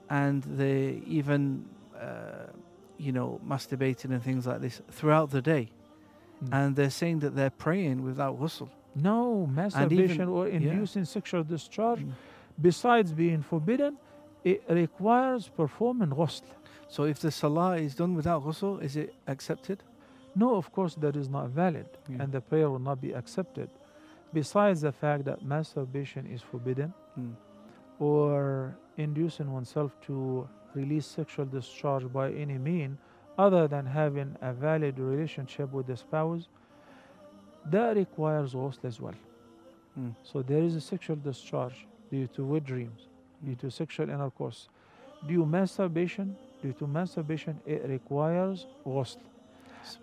and 0.10 0.44
they 0.44 1.02
even, 1.08 1.66
uh, 2.00 2.52
you 3.00 3.12
know, 3.12 3.40
masturbating 3.48 4.12
and 4.12 4.22
things 4.22 4.46
like 4.46 4.62
this 4.62 4.82
throughout 4.92 5.32
the 5.32 5.42
day. 5.42 5.72
Mm. 6.44 6.50
And 6.54 6.76
they're 6.76 6.90
saying 7.02 7.20
that 7.20 7.36
they're 7.36 7.50
praying 7.66 8.04
without 8.04 8.40
ghusl. 8.40 8.70
No, 8.96 9.48
masturbation 9.48 10.28
or 10.28 10.48
yeah. 10.48 10.56
inducing 10.58 11.06
sexual 11.06 11.44
discharge, 11.44 12.02
Mm. 12.02 12.12
besides 12.62 13.14
being 13.14 13.42
forbidden, 13.42 13.98
it 14.44 14.64
requires 14.70 15.48
performing 15.48 16.10
ghusl. 16.10 16.44
So 16.88 17.04
if 17.04 17.20
the 17.20 17.32
salah 17.32 17.78
is 17.78 17.96
done 17.96 18.16
without 18.16 18.44
ghusl, 18.44 18.82
is 18.82 18.96
it 18.96 19.14
accepted? 19.28 19.84
No, 20.36 20.56
of 20.56 20.72
course, 20.72 20.96
that 20.96 21.16
is 21.16 21.30
not 21.30 21.50
valid, 21.50 21.88
Yeah. 22.08 22.22
and 22.22 22.32
the 22.32 22.42
prayer 22.42 22.70
will 22.70 22.80
not 22.90 23.00
be 23.02 23.12
accepted. 23.14 23.70
Besides 24.34 24.82
the 24.82 24.92
fact 24.92 25.26
that 25.26 25.44
masturbation 25.44 26.26
is 26.28 26.42
forbidden, 26.42 26.94
Mm. 27.18 27.34
or 28.00 28.76
inducing 28.98 29.52
oneself 29.52 29.92
to 30.08 30.48
release 30.74 31.06
sexual 31.06 31.46
discharge 31.46 32.12
by 32.12 32.32
any 32.32 32.58
mean 32.58 32.98
other 33.38 33.68
than 33.68 33.86
having 33.86 34.36
a 34.42 34.54
valid 34.54 35.00
relationship 35.00 35.72
with 35.72 35.88
the 35.88 35.96
spouse, 35.96 36.48
that 37.66 37.96
requires 37.96 38.54
ghusl 38.54 38.84
as 38.84 39.00
well. 39.00 39.14
Mm. 39.98 40.16
So 40.24 40.42
there 40.42 40.62
is 40.62 40.76
a 40.76 40.82
sexual 40.82 41.16
discharge 41.16 41.86
due 42.12 42.28
to 42.28 42.44
wet 42.44 42.66
dreams, 42.66 43.08
due 43.46 43.56
to 43.56 43.72
sexual 43.72 44.10
intercourse, 44.10 44.70
due 45.28 45.38
to 45.38 45.46
masturbation, 45.46 46.36
due 46.62 46.74
to 46.74 46.88
masturbation, 46.88 47.60
it 47.66 47.88
requires 47.88 48.66
ghusl. 48.86 49.18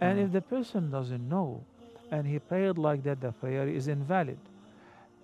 And 0.01 0.19
if 0.19 0.33
the 0.33 0.41
person 0.41 0.91
doesn't 0.91 1.29
know 1.29 1.63
and 2.11 2.27
he 2.27 2.39
prayed 2.39 2.79
like 2.79 3.03
that, 3.05 3.21
the 3.21 3.33
prayer 3.33 3.69
is 3.69 3.89
invalid. 3.89 4.39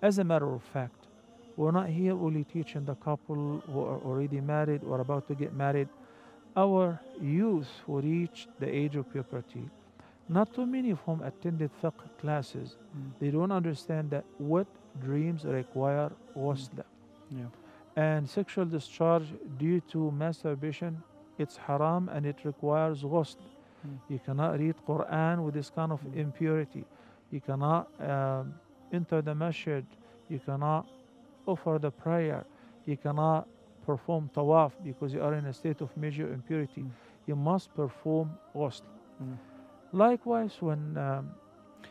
As 0.01 0.19
a 0.19 0.23
matter 0.23 0.53
of 0.53 0.61
fact, 0.61 1.02
we're 1.57 1.71
not 1.71 1.87
here 1.89 2.13
only 2.13 2.43
teaching 2.43 2.85
the 2.85 2.95
couple 2.95 3.61
who 3.67 3.79
are 3.81 3.99
already 3.99 4.41
married 4.41 4.83
or 4.83 4.99
about 5.01 5.27
to 5.27 5.35
get 5.35 5.53
married. 5.53 5.87
Our 6.55 6.99
youth 7.21 7.69
who 7.85 7.99
reach 8.01 8.47
the 8.59 8.67
age 8.73 8.95
of 8.95 9.11
puberty, 9.11 9.69
not 10.29 10.53
too 10.53 10.65
many 10.65 10.91
of 10.91 10.99
whom 11.01 11.21
attended 11.21 11.71
fiqh 11.81 11.93
classes, 12.19 12.77
Mm. 12.95 13.11
they 13.19 13.31
don't 13.31 13.51
understand 13.51 14.09
that 14.11 14.25
what 14.37 14.67
dreams 15.01 15.45
require 15.45 16.11
ghusl. 16.35 16.83
yeah. 17.29 17.45
And 17.95 18.27
sexual 18.29 18.65
discharge 18.65 19.33
due 19.57 19.79
to 19.91 20.11
masturbation, 20.11 21.01
it's 21.37 21.57
haram 21.57 22.09
and 22.09 22.25
it 22.25 22.43
requires 22.45 23.03
ghusl. 23.03 23.37
Mm. 23.85 23.99
You 24.09 24.19
cannot 24.19 24.59
read 24.59 24.75
Quran 24.87 25.43
with 25.43 25.53
this 25.55 25.69
kind 25.69 25.91
of 25.91 26.01
Mm. 26.03 26.15
impurity. 26.17 26.85
You 27.31 27.41
cannot 27.41 27.87
um, 27.99 28.53
enter 28.91 29.21
the 29.21 29.33
masjid. 29.35 29.85
You 30.29 30.39
cannot 30.39 30.85
offer 31.45 31.77
the 31.79 31.91
prayer. 31.91 32.45
You 32.85 32.97
cannot 32.97 33.47
perform 33.85 34.29
tawaf 34.35 34.71
because 34.83 35.13
you 35.13 35.21
are 35.21 35.33
in 35.35 35.45
a 35.45 35.53
state 35.53 35.81
of 35.81 35.95
major 35.97 36.31
impurity. 36.33 36.81
Mm. 36.81 36.91
You 37.27 37.35
must 37.35 37.73
perform 37.75 38.31
ghusl. 38.55 38.81
Mm. 39.21 39.37
Likewise, 39.91 40.57
when 40.59 40.97
um, 40.97 41.31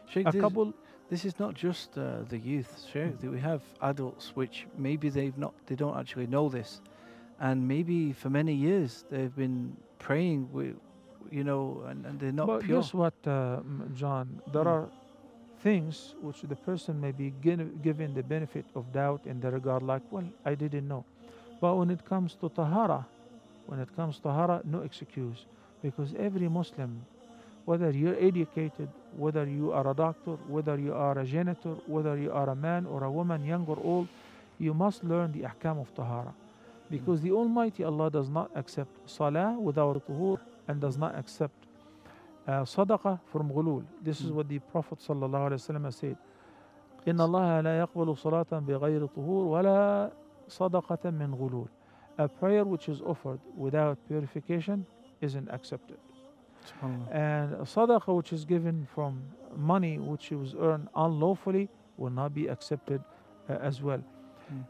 Sheikh, 0.06 0.26
a 0.28 0.32
this, 0.32 0.40
couple, 0.40 0.74
this 1.08 1.24
is 1.24 1.38
not 1.38 1.54
just 1.54 1.96
uh, 1.96 2.22
the 2.28 2.38
youth, 2.38 2.86
Sheikh. 2.92 3.18
that 3.20 3.30
We 3.30 3.38
have 3.40 3.62
adults 3.80 4.32
which 4.34 4.66
maybe 4.76 5.08
they've 5.08 5.36
not, 5.38 5.54
they 5.66 5.74
don't 5.76 5.96
actually 5.96 6.26
know 6.26 6.48
this, 6.48 6.80
and 7.40 7.66
maybe 7.66 8.12
for 8.12 8.30
many 8.30 8.54
years 8.54 9.04
they've 9.10 9.34
been 9.34 9.76
praying 9.98 10.48
with, 10.52 10.74
you 11.30 11.44
know, 11.44 11.82
and, 11.88 12.04
and 12.06 12.18
they're 12.20 12.32
not 12.32 12.46
but 12.48 12.62
pure. 12.62 12.80
guess 12.80 12.92
what, 12.92 13.14
uh, 13.26 13.60
John? 13.94 14.40
There 14.52 14.64
Mm. 14.64 14.66
are 14.66 14.88
things 15.62 16.14
which 16.20 16.42
the 16.42 16.56
person 16.56 17.00
may 17.00 17.12
be 17.12 17.32
given 17.40 18.14
the 18.14 18.22
benefit 18.22 18.66
of 18.74 18.92
doubt 18.92 19.20
in 19.26 19.40
the 19.40 19.50
regard, 19.50 19.82
like, 19.82 20.02
well, 20.10 20.24
I 20.44 20.54
didn't 20.54 20.88
know. 20.88 21.04
But 21.60 21.76
when 21.76 21.90
it 21.90 22.04
comes 22.04 22.34
to 22.40 22.48
tahara, 22.48 23.06
when 23.66 23.78
it 23.78 23.94
comes 23.94 24.16
to 24.16 24.22
tahara, 24.22 24.60
no 24.64 24.80
excuse, 24.80 25.46
because 25.82 26.14
every 26.18 26.48
Muslim, 26.48 27.06
whether 27.64 27.90
you're 27.90 28.18
educated, 28.18 28.88
whether 29.16 29.44
you 29.46 29.70
are 29.72 29.88
a 29.88 29.94
doctor, 29.94 30.32
whether 30.48 30.76
you 30.78 30.92
are 30.94 31.18
a 31.18 31.24
janitor, 31.24 31.76
whether 31.86 32.16
you 32.16 32.32
are 32.32 32.50
a 32.50 32.56
man 32.56 32.86
or 32.86 33.04
a 33.04 33.10
woman, 33.10 33.44
young 33.44 33.64
or 33.66 33.78
old, 33.84 34.08
you 34.58 34.74
must 34.74 35.04
learn 35.04 35.30
the 35.32 35.46
ahkam 35.46 35.80
of 35.80 35.94
tahara. 35.94 36.34
Because 36.90 37.20
the 37.20 37.30
Almighty 37.30 37.84
Allah 37.84 38.10
does 38.10 38.28
not 38.28 38.50
accept 38.54 38.90
salah 39.06 39.56
without 39.58 40.04
tuhur 40.06 40.38
and 40.66 40.80
does 40.80 40.98
not 40.98 41.14
accept 41.16 41.54
uh, 42.47 42.61
sadaqah 42.63 43.19
from 43.31 43.49
ghulul. 43.51 43.83
This 44.01 44.21
is 44.21 44.31
Mm. 44.31 44.35
what 44.35 44.47
the 44.49 44.59
Prophet 44.59 44.99
sallallahu 44.99 45.51
alaihi 45.51 45.61
wasallam 45.61 45.93
said. 45.93 46.17
إن 47.07 47.19
الله 47.21 47.61
لا 47.61 47.79
يقبل 47.87 48.17
صلاة 48.17 48.59
بغير 48.67 49.05
طهور 49.07 49.45
ولا 49.45 50.11
صدقة 50.49 51.09
من 51.11 51.33
غلول. 51.35 51.67
A 52.17 52.27
prayer 52.27 52.65
which 52.65 52.89
is 52.89 53.01
offered 53.01 53.39
without 53.55 53.97
purification 54.07 54.85
isn't 55.21 55.47
accepted. 55.49 55.97
Subhanallah. 56.65 57.15
And 57.15 57.53
a 57.53 57.63
sadaqah 57.63 58.15
which 58.15 58.33
is 58.33 58.43
given 58.43 58.87
from 58.93 59.21
money 59.55 59.99
which 59.99 60.31
was 60.31 60.53
earned 60.59 60.89
unlawfully 60.95 61.69
will 61.97 62.09
not 62.09 62.33
be 62.33 62.47
accepted 62.47 63.01
uh, 63.49 63.53
as 63.61 63.81
well. 63.81 64.03
Mm. 64.53 64.65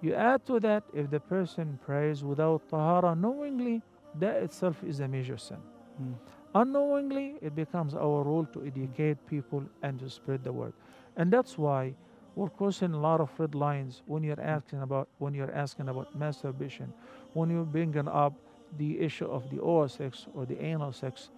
You 0.00 0.14
add 0.14 0.46
to 0.46 0.60
that 0.60 0.84
if 0.94 1.10
the 1.10 1.20
person 1.20 1.78
prays 1.84 2.22
without 2.22 2.62
tahara 2.68 3.14
knowingly, 3.16 3.82
that 4.18 4.36
itself 4.42 4.82
is 4.84 5.00
a 5.00 5.08
major 5.08 5.36
sin. 5.36 5.58
Mm. 6.00 6.14
Unknowingly, 6.55 7.35
it 7.41 7.53
becomes 7.53 7.93
our 7.95 8.23
role 8.23 8.45
to 8.53 8.65
educate 8.65 9.17
people 9.27 9.63
and 9.83 9.99
to 9.99 10.09
spread 10.09 10.43
the 10.43 10.53
word. 10.53 10.73
And 11.17 11.31
that's 11.31 11.57
why 11.57 11.95
we're 12.35 12.49
crossing 12.49 12.93
a 12.93 12.99
lot 12.99 13.19
of 13.19 13.29
red 13.37 13.55
lines 13.55 14.01
when 14.07 14.23
you're 14.23 14.39
asking 14.41 14.81
about 14.81 15.09
when 15.19 15.33
you're 15.33 15.53
asking 15.53 15.89
about 15.89 16.07
masturbation, 16.15 16.93
when 17.33 17.49
you're 17.49 17.65
bringing 17.65 18.07
up 18.07 18.33
the 18.77 18.99
issue 18.99 19.25
of 19.25 19.49
the 19.49 19.59
oral 19.59 19.89
sex 19.89 20.27
or 20.33 20.45
the 20.45 20.61
anal 20.63 20.93
sex. 20.93 21.29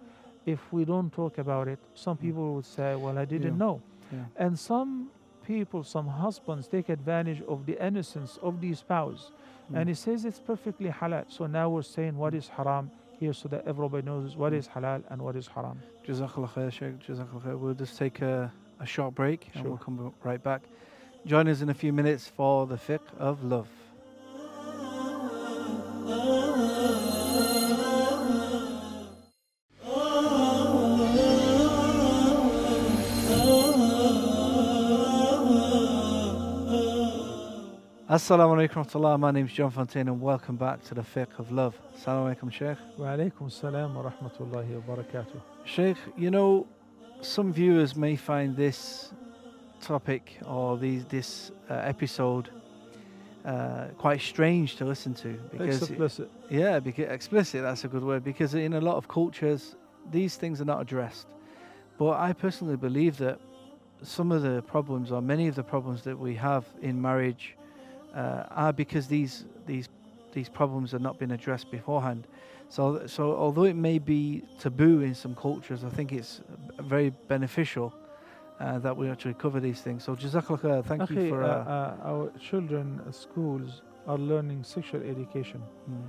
If 0.46 0.72
we 0.72 0.84
don't 0.84 1.12
talk 1.12 1.38
about 1.38 1.68
it, 1.68 1.80
some 1.94 2.16
people 2.16 2.54
would 2.54 2.64
say, 2.64 2.94
"Well, 2.96 3.18
I 3.18 3.24
didn't 3.24 3.58
Yeah. 3.58 3.64
know," 3.64 3.82
Yeah. 4.12 4.24
and 4.36 4.58
some 4.58 5.10
people, 5.42 5.82
some 5.82 6.06
husbands, 6.06 6.68
take 6.68 6.88
advantage 6.88 7.42
of 7.42 7.66
the 7.66 7.76
innocence 7.84 8.38
of 8.38 8.60
the 8.60 8.72
spouse, 8.74 9.32
and 9.74 9.84
Mm. 9.84 9.88
he 9.88 9.94
says 9.94 10.24
it's 10.24 10.40
perfectly 10.40 10.90
halal. 10.90 11.24
So 11.28 11.46
now 11.46 11.68
we're 11.70 11.82
saying 11.82 12.16
what 12.16 12.34
is 12.34 12.48
haram 12.48 12.90
here, 13.18 13.32
so 13.32 13.48
that 13.48 13.66
everybody 13.66 14.04
knows 14.06 14.36
what 14.36 14.52
Mm. 14.52 14.58
halal 14.68 15.02
and 15.10 15.20
what 15.22 15.36
is 15.36 15.46
haram. 15.48 15.80
Jazakallah 16.06 16.48
khair, 16.50 16.72
Sheikh. 16.72 16.98
Jazakallah 17.06 17.42
khair. 17.42 17.58
We'll 17.58 17.74
just 17.74 17.98
take 17.98 18.20
a, 18.22 18.52
a 18.80 18.86
short 18.86 19.14
break 19.14 19.50
and 19.54 19.64
we'll 19.64 19.76
come 19.78 20.12
right 20.24 20.42
back. 20.42 20.62
Join 21.26 21.48
us 21.48 21.60
in 21.60 21.68
a 21.68 21.74
few 21.74 21.92
minutes 21.92 22.28
for 22.28 22.66
the 22.66 22.76
fiqh 22.76 23.00
of 23.18 23.42
love. 23.44 23.68
Assalamu 38.18 38.56
alaikum 38.56 38.84
warahmatullah. 38.84 39.20
My 39.20 39.30
name 39.30 39.46
is 39.46 39.52
John 39.52 39.70
Fountain 39.70 40.08
and 40.08 40.20
welcome 40.20 40.56
back 40.56 40.82
to 40.86 40.94
the 40.94 41.02
fiqh 41.02 41.38
of 41.38 41.52
love. 41.52 41.80
Assalamu 41.96 42.34
alaikum, 42.34 42.52
Sheikh. 42.52 42.76
Wa 42.96 43.06
alaikum 43.06 43.48
salam 43.48 43.94
wa 43.94 44.10
rahmatullahi 44.10 44.82
wa 44.82 44.96
barakatuh. 44.96 45.40
Sheikh, 45.64 45.96
you 46.16 46.32
know, 46.32 46.66
some 47.20 47.52
viewers 47.52 47.94
may 47.94 48.16
find 48.16 48.56
this 48.56 49.12
topic 49.80 50.36
or 50.44 50.76
these 50.76 51.04
this 51.04 51.52
uh, 51.70 51.74
episode 51.74 52.50
uh, 53.44 53.86
quite 53.96 54.20
strange 54.20 54.74
to 54.78 54.84
listen 54.84 55.14
to 55.14 55.38
because 55.52 55.80
Explicit. 55.80 56.28
yeah, 56.50 56.80
because 56.80 57.08
explicit 57.08 57.62
that's 57.62 57.84
a 57.84 57.88
good 57.88 58.02
word 58.02 58.24
because 58.24 58.52
in 58.52 58.72
a 58.72 58.80
lot 58.80 58.96
of 58.96 59.06
cultures 59.06 59.76
these 60.10 60.34
things 60.34 60.60
are 60.60 60.64
not 60.64 60.80
addressed. 60.80 61.28
But 61.98 62.18
I 62.18 62.32
personally 62.32 62.76
believe 62.76 63.18
that 63.18 63.38
some 64.02 64.32
of 64.32 64.42
the 64.42 64.60
problems 64.62 65.12
or 65.12 65.22
many 65.22 65.46
of 65.46 65.54
the 65.54 65.62
problems 65.62 66.02
that 66.02 66.18
we 66.18 66.34
have 66.34 66.64
in 66.82 67.00
marriage 67.00 67.54
uh, 68.14 68.44
are 68.50 68.72
because 68.72 69.06
these 69.08 69.44
these 69.66 69.88
these 70.32 70.48
problems 70.48 70.92
have 70.92 71.00
not 71.02 71.18
been 71.18 71.30
addressed 71.32 71.70
beforehand. 71.70 72.26
So 72.68 73.06
so 73.06 73.34
although 73.36 73.64
it 73.64 73.76
may 73.76 73.98
be 73.98 74.42
taboo 74.58 75.00
in 75.00 75.14
some 75.14 75.34
cultures, 75.34 75.84
I 75.84 75.88
think 75.90 76.12
it's 76.12 76.40
very 76.80 77.10
beneficial 77.28 77.92
uh, 78.60 78.78
that 78.80 78.96
we 78.96 79.08
actually 79.08 79.34
cover 79.34 79.60
these 79.60 79.80
things. 79.80 80.04
So 80.04 80.14
jazakallah 80.16 80.84
thank 80.84 81.10
you 81.10 81.28
for. 81.28 81.42
uh, 81.42 81.46
Uh, 81.46 81.70
uh, 81.70 82.10
our 82.10 82.32
children 82.38 83.00
schools 83.12 83.82
are 84.06 84.18
learning 84.18 84.64
sexual 84.64 85.02
education, 85.02 85.62
mm, 85.90 86.02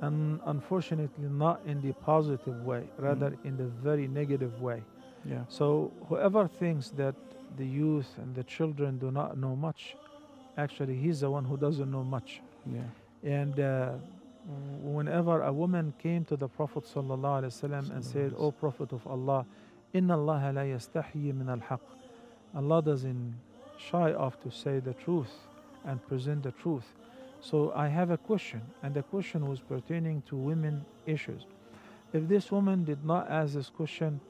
and 0.00 0.40
unfortunately, 0.46 1.28
not 1.28 1.60
in 1.66 1.80
the 1.82 1.92
positive 1.92 2.64
way, 2.64 2.82
rather 2.98 3.36
in 3.44 3.56
the 3.56 3.66
very 3.82 4.06
negative 4.08 4.60
way. 4.62 4.82
yeah. 5.24 5.44
So, 5.48 5.92
whoever 6.08 6.48
thinks 6.48 6.90
that 6.90 7.14
the 7.56 7.66
youth 7.66 8.08
and 8.18 8.34
the 8.34 8.44
children 8.44 8.98
do 8.98 9.10
not 9.10 9.36
know 9.36 9.56
much, 9.56 9.96
actually, 10.56 10.96
he's 10.96 11.20
the 11.20 11.30
one 11.30 11.44
who 11.44 11.56
doesn't 11.56 11.90
know 11.90 12.04
much. 12.04 12.40
Yeah. 12.66 12.80
And 13.22 13.60
uh, 13.60 13.92
whenever 14.82 15.42
a 15.42 15.52
woman 15.52 15.92
came 15.98 16.24
to 16.26 16.36
the 16.36 16.48
Prophet 16.48 16.84
sallallahu 16.84 17.42
alaihi 17.42 17.52
wasallam 17.52 17.90
and 17.90 18.04
said, 18.04 18.34
"O 18.36 18.50
Prophet 18.50 18.92
of 18.92 19.06
Allah, 19.06 19.46
Inna 19.92 20.16
Allah 20.16 20.52
la 20.54 20.62
yastahyi 20.62 21.34
min 21.34 21.48
al-haq." 21.48 21.80
Allah 22.54 22.82
doesn't 22.82 23.34
shy 23.78 24.12
off 24.12 24.40
to 24.42 24.50
say 24.50 24.80
the 24.80 24.94
truth 24.94 25.32
and 25.84 26.04
present 26.08 26.42
the 26.42 26.52
truth. 26.52 26.84
So 27.40 27.72
I 27.74 27.88
have 27.88 28.10
a 28.10 28.18
question, 28.18 28.60
and 28.82 28.94
the 28.94 29.02
question 29.02 29.48
was 29.48 29.60
pertaining 29.60 30.22
to 30.28 30.36
women 30.36 30.84
issues. 31.06 31.46
If 32.12 32.28
this 32.28 32.50
woman 32.50 32.84
did 32.84 33.04
not 33.04 33.30
ask 33.30 33.54
this 33.54 33.70
question, 33.70 34.20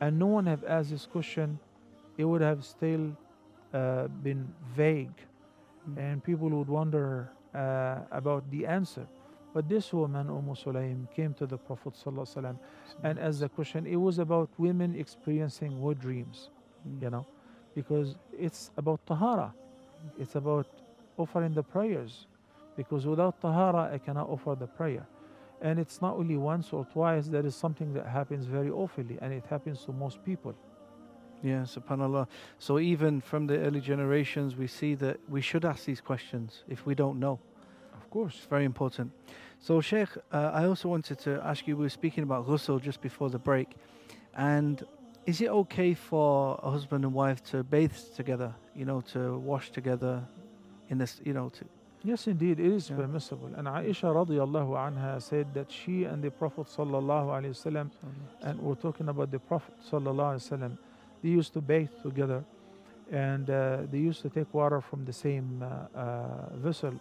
and 0.00 0.18
no 0.18 0.26
one 0.26 0.46
have 0.46 0.64
asked 0.64 0.90
this 0.90 1.06
question, 1.06 1.58
it 2.16 2.24
would 2.24 2.40
have 2.40 2.64
still 2.64 3.16
uh, 3.72 4.08
been 4.22 4.52
vague, 4.76 5.14
Mm. 5.88 5.96
and 5.98 6.24
people 6.24 6.48
would 6.50 6.68
wonder 6.68 7.30
uh, 7.54 8.00
about 8.12 8.48
the 8.50 8.66
answer. 8.66 9.06
But 9.54 9.68
this 9.68 9.92
woman, 9.92 10.28
Umm 10.28 10.54
Sulaim, 10.54 11.10
came 11.12 11.34
to 11.34 11.46
the 11.46 11.56
Prophet 11.56 11.94
ﷺ 11.94 12.56
and 13.02 13.18
asked 13.18 13.40
the 13.40 13.48
question. 13.48 13.86
It 13.86 13.96
was 13.96 14.18
about 14.18 14.50
women 14.58 14.94
experiencing 14.94 15.80
wet 15.82 15.98
dreams, 15.98 16.50
Mm. 16.86 17.02
you 17.02 17.10
know, 17.10 17.26
because 17.74 18.16
it's 18.38 18.70
about 18.76 19.04
tahara. 19.06 19.52
It's 20.18 20.36
about 20.36 20.66
offering 21.16 21.54
the 21.54 21.62
prayers, 21.62 22.26
because 22.76 23.06
without 23.06 23.40
tahara, 23.40 23.90
I 23.92 23.98
cannot 23.98 24.28
offer 24.28 24.54
the 24.54 24.66
prayer. 24.66 25.06
And 25.62 25.78
it's 25.78 26.00
not 26.00 26.16
only 26.16 26.36
once 26.36 26.72
or 26.72 26.84
twice. 26.86 27.28
That 27.28 27.44
is 27.44 27.54
something 27.54 27.92
that 27.94 28.06
happens 28.06 28.46
very 28.46 28.70
oftenly, 28.70 29.18
and 29.20 29.32
it 29.32 29.44
happens 29.46 29.84
to 29.86 29.92
most 29.92 30.24
people. 30.24 30.54
Yeah, 31.42 31.62
subhanAllah. 31.62 32.26
So 32.58 32.78
even 32.78 33.20
from 33.20 33.46
the 33.46 33.58
early 33.58 33.80
generations, 33.80 34.56
we 34.56 34.66
see 34.66 34.94
that 34.96 35.18
we 35.28 35.40
should 35.40 35.64
ask 35.64 35.84
these 35.84 36.00
questions 36.00 36.64
if 36.68 36.84
we 36.84 36.94
don't 36.94 37.18
know. 37.18 37.38
Of 37.94 38.10
course. 38.10 38.34
It's 38.36 38.46
very 38.46 38.64
important. 38.64 39.12
So, 39.58 39.80
Sheikh, 39.80 40.08
uh, 40.32 40.50
I 40.54 40.64
also 40.64 40.88
wanted 40.88 41.18
to 41.20 41.40
ask 41.44 41.66
you. 41.66 41.76
We 41.76 41.84
were 41.84 41.90
speaking 41.90 42.24
about 42.24 42.46
ghusl 42.46 42.80
just 42.80 43.00
before 43.00 43.28
the 43.30 43.38
break, 43.38 43.68
and 44.34 44.82
is 45.26 45.40
it 45.40 45.48
okay 45.48 45.92
for 45.94 46.58
a 46.62 46.70
husband 46.70 47.04
and 47.04 47.12
wife 47.12 47.42
to 47.50 47.62
bathe 47.62 47.92
together? 48.16 48.54
You 48.74 48.86
know, 48.86 49.02
to 49.12 49.38
wash 49.38 49.70
together 49.70 50.24
in 50.88 50.98
this. 50.98 51.20
You 51.24 51.34
know, 51.34 51.50
to 51.50 51.64
Yes, 52.02 52.26
indeed, 52.26 52.58
it 52.58 52.66
is 52.66 52.88
Yeah. 52.88 52.96
permissible. 52.96 53.50
And 53.54 53.68
Aisha 53.68 54.08
radiallahu 54.14 54.70
anha 54.70 55.20
said 55.20 55.52
that 55.52 55.70
she 55.70 56.04
and 56.04 56.22
the 56.22 56.30
Prophet 56.30 56.66
sallallahu 56.66 57.28
alaihi 57.28 57.50
wasallam, 57.50 57.90
and 58.40 58.58
we're 58.60 58.74
talking 58.74 59.08
about 59.10 59.30
the 59.30 59.38
Prophet 59.38 59.74
sallallahu 59.84 60.40
alaihi 60.40 60.48
wasallam, 60.48 60.78
they 61.22 61.28
used 61.30 61.52
to 61.54 61.60
bathe 61.60 61.90
together, 62.02 62.44
and 63.10 63.48
uh, 63.50 63.78
they 63.90 63.98
used 63.98 64.22
to 64.22 64.30
take 64.30 64.52
water 64.54 64.80
from 64.80 65.04
the 65.04 65.12
same 65.12 65.62
uh, 65.62 65.98
uh, 65.98 66.56
vessel, 66.56 66.94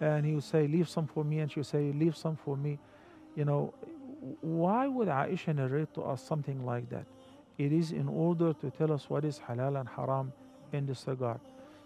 and 0.00 0.26
he 0.26 0.34
would 0.34 0.44
say, 0.44 0.66
"Leave 0.66 0.88
some 0.88 1.06
for 1.06 1.24
me," 1.24 1.40
and 1.40 1.50
she 1.50 1.60
would 1.60 1.66
say, 1.66 1.92
"Leave 1.92 2.16
some 2.16 2.36
for 2.36 2.56
me." 2.56 2.78
You 3.36 3.44
know, 3.44 3.74
why 4.40 4.86
would 4.86 5.08
Aisha 5.08 5.54
narrate 5.54 5.92
to 5.94 6.02
us 6.02 6.22
something 6.22 6.64
like 6.64 6.88
that? 6.90 7.06
It 7.58 7.72
is 7.72 7.92
in 7.92 8.08
order 8.08 8.52
to 8.54 8.70
tell 8.70 8.92
us 8.92 9.08
what 9.08 9.24
is 9.24 9.40
halal 9.48 9.78
and 9.78 9.88
haram 9.88 10.32
in 10.72 10.86
this 10.86 11.06
regard 11.06 11.40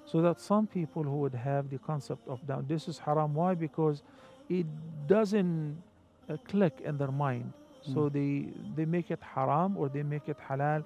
so 0.04 0.22
that 0.22 0.40
some 0.40 0.66
people 0.68 1.02
who 1.02 1.16
would 1.18 1.34
have 1.34 1.68
the 1.68 1.78
concept 1.78 2.26
of 2.28 2.38
now 2.48 2.62
this 2.66 2.86
is 2.86 2.98
haram 2.98 3.34
why 3.34 3.54
because 3.54 4.02
it 4.48 4.64
doesn't 5.08 5.82
uh, 6.30 6.36
click 6.46 6.80
in 6.84 6.96
their 6.98 7.10
mind 7.10 7.52
so 7.82 8.08
Mm. 8.08 8.12
they 8.12 8.30
they 8.76 8.84
make 8.84 9.10
it 9.10 9.20
haram 9.34 9.76
or 9.76 9.88
they 9.88 10.02
make 10.04 10.28
it 10.28 10.38
halal 10.48 10.84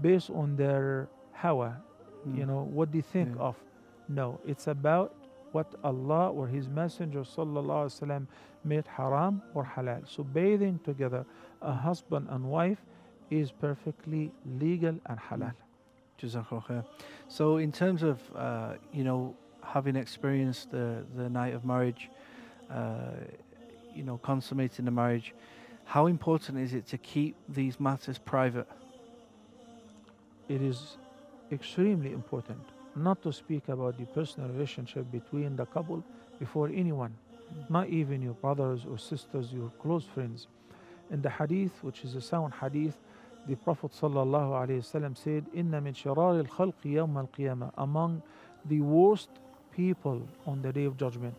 based 0.00 0.30
on 0.30 0.56
their 0.56 1.08
hawa 1.32 1.76
you 2.26 2.44
Mm. 2.44 2.46
know 2.48 2.62
what 2.78 2.92
they 2.92 3.00
think 3.00 3.30
Yeah. 3.36 3.48
of 3.48 3.56
no 4.08 4.40
it's 4.44 4.66
about 4.66 5.14
what 5.52 5.66
Allah 5.82 6.30
or 6.30 6.46
his 6.46 6.68
messenger 6.68 7.20
wasallam 7.20 8.26
made 8.64 8.86
haram 8.86 9.40
or 9.54 9.64
halal 9.64 10.06
so 10.06 10.22
bathing 10.24 10.78
together 10.84 11.24
a 11.62 11.72
husband 11.72 12.26
and 12.30 12.44
wife 12.44 12.80
is 13.30 13.50
perfectly 13.52 14.32
legal 14.44 14.94
and 15.06 15.18
halal 15.18 15.54
Jazakallah 16.20 16.64
khair. 16.66 16.84
So, 17.28 17.58
in 17.58 17.70
terms 17.72 18.02
of 18.02 18.18
uh, 18.34 18.74
you 18.92 19.04
know 19.04 19.36
having 19.62 19.96
experienced 19.96 20.70
the 20.70 21.04
the 21.16 21.28
night 21.28 21.54
of 21.54 21.64
marriage, 21.64 22.10
uh, 22.70 23.12
you 23.94 24.02
know 24.02 24.18
consummating 24.18 24.84
the 24.84 24.90
marriage, 24.90 25.34
how 25.84 26.06
important 26.06 26.58
is 26.58 26.74
it 26.74 26.86
to 26.88 26.98
keep 26.98 27.36
these 27.48 27.78
matters 27.78 28.18
private? 28.18 28.66
It 30.48 30.62
is 30.62 30.96
extremely 31.52 32.12
important 32.12 32.60
not 32.96 33.22
to 33.22 33.32
speak 33.32 33.68
about 33.68 33.96
the 33.98 34.06
personal 34.06 34.48
relationship 34.48 35.10
between 35.12 35.56
the 35.56 35.66
couple 35.66 36.02
before 36.38 36.68
anyone, 36.68 37.14
not 37.68 37.88
even 37.88 38.20
your 38.22 38.34
brothers 38.34 38.84
or 38.90 38.98
sisters, 38.98 39.52
your 39.52 39.70
close 39.80 40.04
friends. 40.04 40.48
In 41.10 41.22
the 41.22 41.30
hadith, 41.30 41.72
which 41.82 42.04
is 42.04 42.14
a 42.14 42.20
sound 42.20 42.52
hadith, 42.60 42.98
the 43.46 43.56
Prophet 43.56 43.92
ﷺ 43.92 45.16
said, 45.16 45.46
Inna 45.54 45.80
min 45.80 45.94
shirar 45.94 46.38
al 46.38 46.72
yawm 46.84 47.72
among 47.78 48.22
the 48.64 48.80
worst 48.80 49.30
people 49.72 50.26
on 50.46 50.60
the 50.60 50.72
day 50.72 50.84
of 50.84 50.96
judgment, 50.96 51.36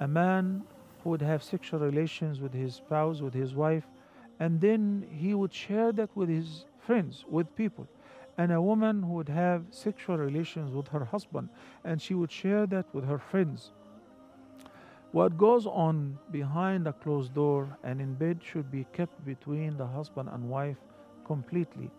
a 0.00 0.08
man 0.08 0.62
who 1.02 1.10
would 1.10 1.22
have 1.22 1.42
sexual 1.42 1.80
relations 1.80 2.40
with 2.40 2.52
his 2.52 2.74
spouse, 2.74 3.20
with 3.20 3.34
his 3.34 3.54
wife, 3.54 3.84
and 4.40 4.60
then 4.60 5.06
he 5.10 5.34
would 5.34 5.52
share 5.52 5.92
that 5.92 6.10
with 6.16 6.28
his 6.28 6.64
friends, 6.78 7.24
with 7.28 7.54
people 7.54 7.86
and 8.38 8.52
a 8.52 8.60
woman 8.60 9.02
who 9.02 9.12
would 9.14 9.28
have 9.28 9.64
sexual 9.70 10.16
relations 10.18 10.72
with 10.72 10.88
her 10.88 11.04
husband 11.04 11.48
and 11.84 12.00
she 12.00 12.14
would 12.14 12.30
share 12.30 12.66
that 12.66 12.86
with 12.94 13.04
her 13.04 13.18
friends 13.18 13.72
What 15.12 15.36
goes 15.38 15.66
on 15.66 16.18
behind 16.30 16.86
a 16.86 16.92
closed 16.92 17.34
door 17.34 17.76
and 17.82 18.00
in 18.00 18.14
bed 18.14 18.40
should 18.42 18.70
be 18.70 18.84
kept 18.92 19.24
between 19.24 19.76
the 19.76 19.86
husband 19.86 20.28
and 20.32 20.48
wife 20.48 20.76
completely. 21.24 21.90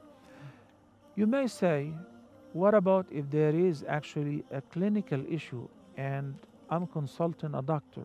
You 1.15 1.28
may 1.28 1.47
say, 1.47 1.93
what 2.54 2.73
about 2.73 3.08
if 3.12 3.30
there 3.30 3.54
is 3.56 3.84
actually 3.88 4.43
a 4.52 4.62
clinical 4.62 5.23
issue 5.28 5.67
and 5.97 6.36
I'm 6.69 6.88
consulting 6.88 7.56
a 7.56 7.62
doctor 7.62 8.04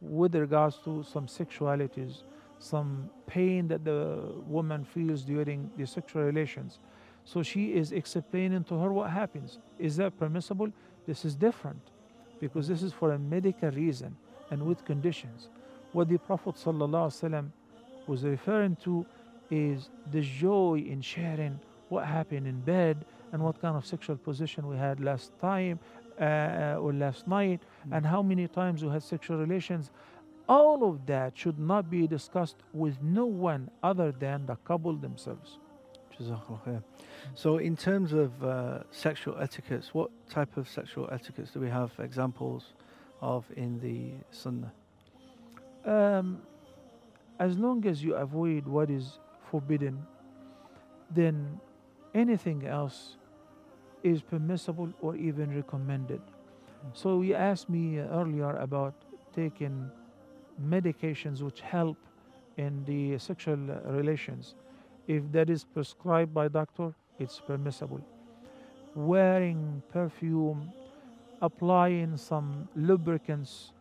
with 0.00 0.34
regards 0.34 0.78
to 0.84 1.02
some 1.02 1.26
sexualities, 1.26 2.22
some 2.58 3.10
pain 3.26 3.68
that 3.68 3.84
the 3.84 4.22
woman 4.46 4.84
feels 4.84 5.22
during 5.24 5.70
the 5.76 5.86
sexual 5.86 6.22
relations? 6.22 6.78
So 7.26 7.42
she 7.42 7.74
is 7.74 7.90
explaining 7.90 8.62
to 8.64 8.78
her 8.78 8.92
what 8.92 9.10
happens. 9.10 9.58
Is 9.80 9.96
that 9.96 10.16
permissible? 10.16 10.70
This 11.08 11.24
is 11.24 11.34
different 11.34 11.82
because 12.40 12.68
this 12.68 12.84
is 12.84 12.92
for 12.92 13.12
a 13.12 13.18
medical 13.18 13.70
reason 13.72 14.16
and 14.50 14.64
with 14.64 14.84
conditions. 14.84 15.48
What 15.92 16.08
the 16.08 16.18
Prophet 16.18 16.54
ﷺ 16.54 17.50
was 18.06 18.22
referring 18.22 18.76
to 18.84 19.04
is 19.50 19.90
the 20.12 20.20
joy 20.20 20.84
in 20.86 21.00
sharing 21.00 21.58
what 21.88 22.06
happened 22.06 22.46
in 22.46 22.60
bed 22.60 23.04
and 23.32 23.42
what 23.42 23.60
kind 23.60 23.76
of 23.76 23.84
sexual 23.84 24.16
position 24.16 24.68
we 24.68 24.76
had 24.76 25.00
last 25.00 25.32
time 25.40 25.80
uh, 26.20 26.76
or 26.78 26.92
last 26.92 27.26
night 27.26 27.60
and 27.90 28.06
how 28.06 28.22
many 28.22 28.46
times 28.46 28.84
we 28.84 28.90
had 28.90 29.02
sexual 29.02 29.36
relations. 29.36 29.90
All 30.48 30.88
of 30.88 31.04
that 31.06 31.36
should 31.36 31.58
not 31.58 31.90
be 31.90 32.06
discussed 32.06 32.62
with 32.72 33.02
no 33.02 33.26
one 33.26 33.68
other 33.82 34.12
than 34.12 34.46
the 34.46 34.54
couple 34.64 34.94
themselves. 34.94 35.58
Jazakallah 36.20 36.64
khair. 36.66 36.82
So, 37.34 37.58
in 37.58 37.76
terms 37.76 38.12
of 38.12 38.42
uh, 38.42 38.78
sexual 38.90 39.38
etiquettes, 39.38 39.92
what 39.92 40.10
type 40.28 40.56
of 40.56 40.68
sexual 40.68 41.08
etiquettes 41.12 41.50
do 41.50 41.60
we 41.60 41.68
have 41.68 41.92
examples 41.98 42.72
of 43.20 43.44
in 43.56 43.78
the 43.80 44.12
Sunnah? 44.30 44.72
Um, 45.84 46.42
as 47.38 47.56
long 47.58 47.86
as 47.86 48.02
you 48.02 48.14
avoid 48.14 48.66
what 48.66 48.90
is 48.90 49.18
forbidden, 49.50 50.04
then 51.10 51.60
anything 52.14 52.66
else 52.66 53.16
is 54.02 54.22
permissible 54.22 54.92
or 55.00 55.16
even 55.16 55.54
recommended. 55.54 56.20
So 56.94 57.22
you 57.22 57.34
asked 57.34 57.68
me 57.68 57.98
earlier 57.98 58.56
about 58.56 58.94
taking 59.34 59.90
medications 60.62 61.42
which 61.42 61.60
help 61.60 61.98
in 62.56 62.84
the 62.84 63.18
sexual 63.18 63.56
relations. 63.84 64.54
If 65.06 65.30
that 65.32 65.50
is 65.50 65.64
prescribed 65.64 66.34
by 66.34 66.48
doctor, 66.48 66.94
it's 67.18 67.40
permissible. 67.40 68.00
Wearing 68.94 69.82
perfume, 69.92 70.72
applying 71.40 72.16
some 72.16 72.68
lubricants 72.74 73.72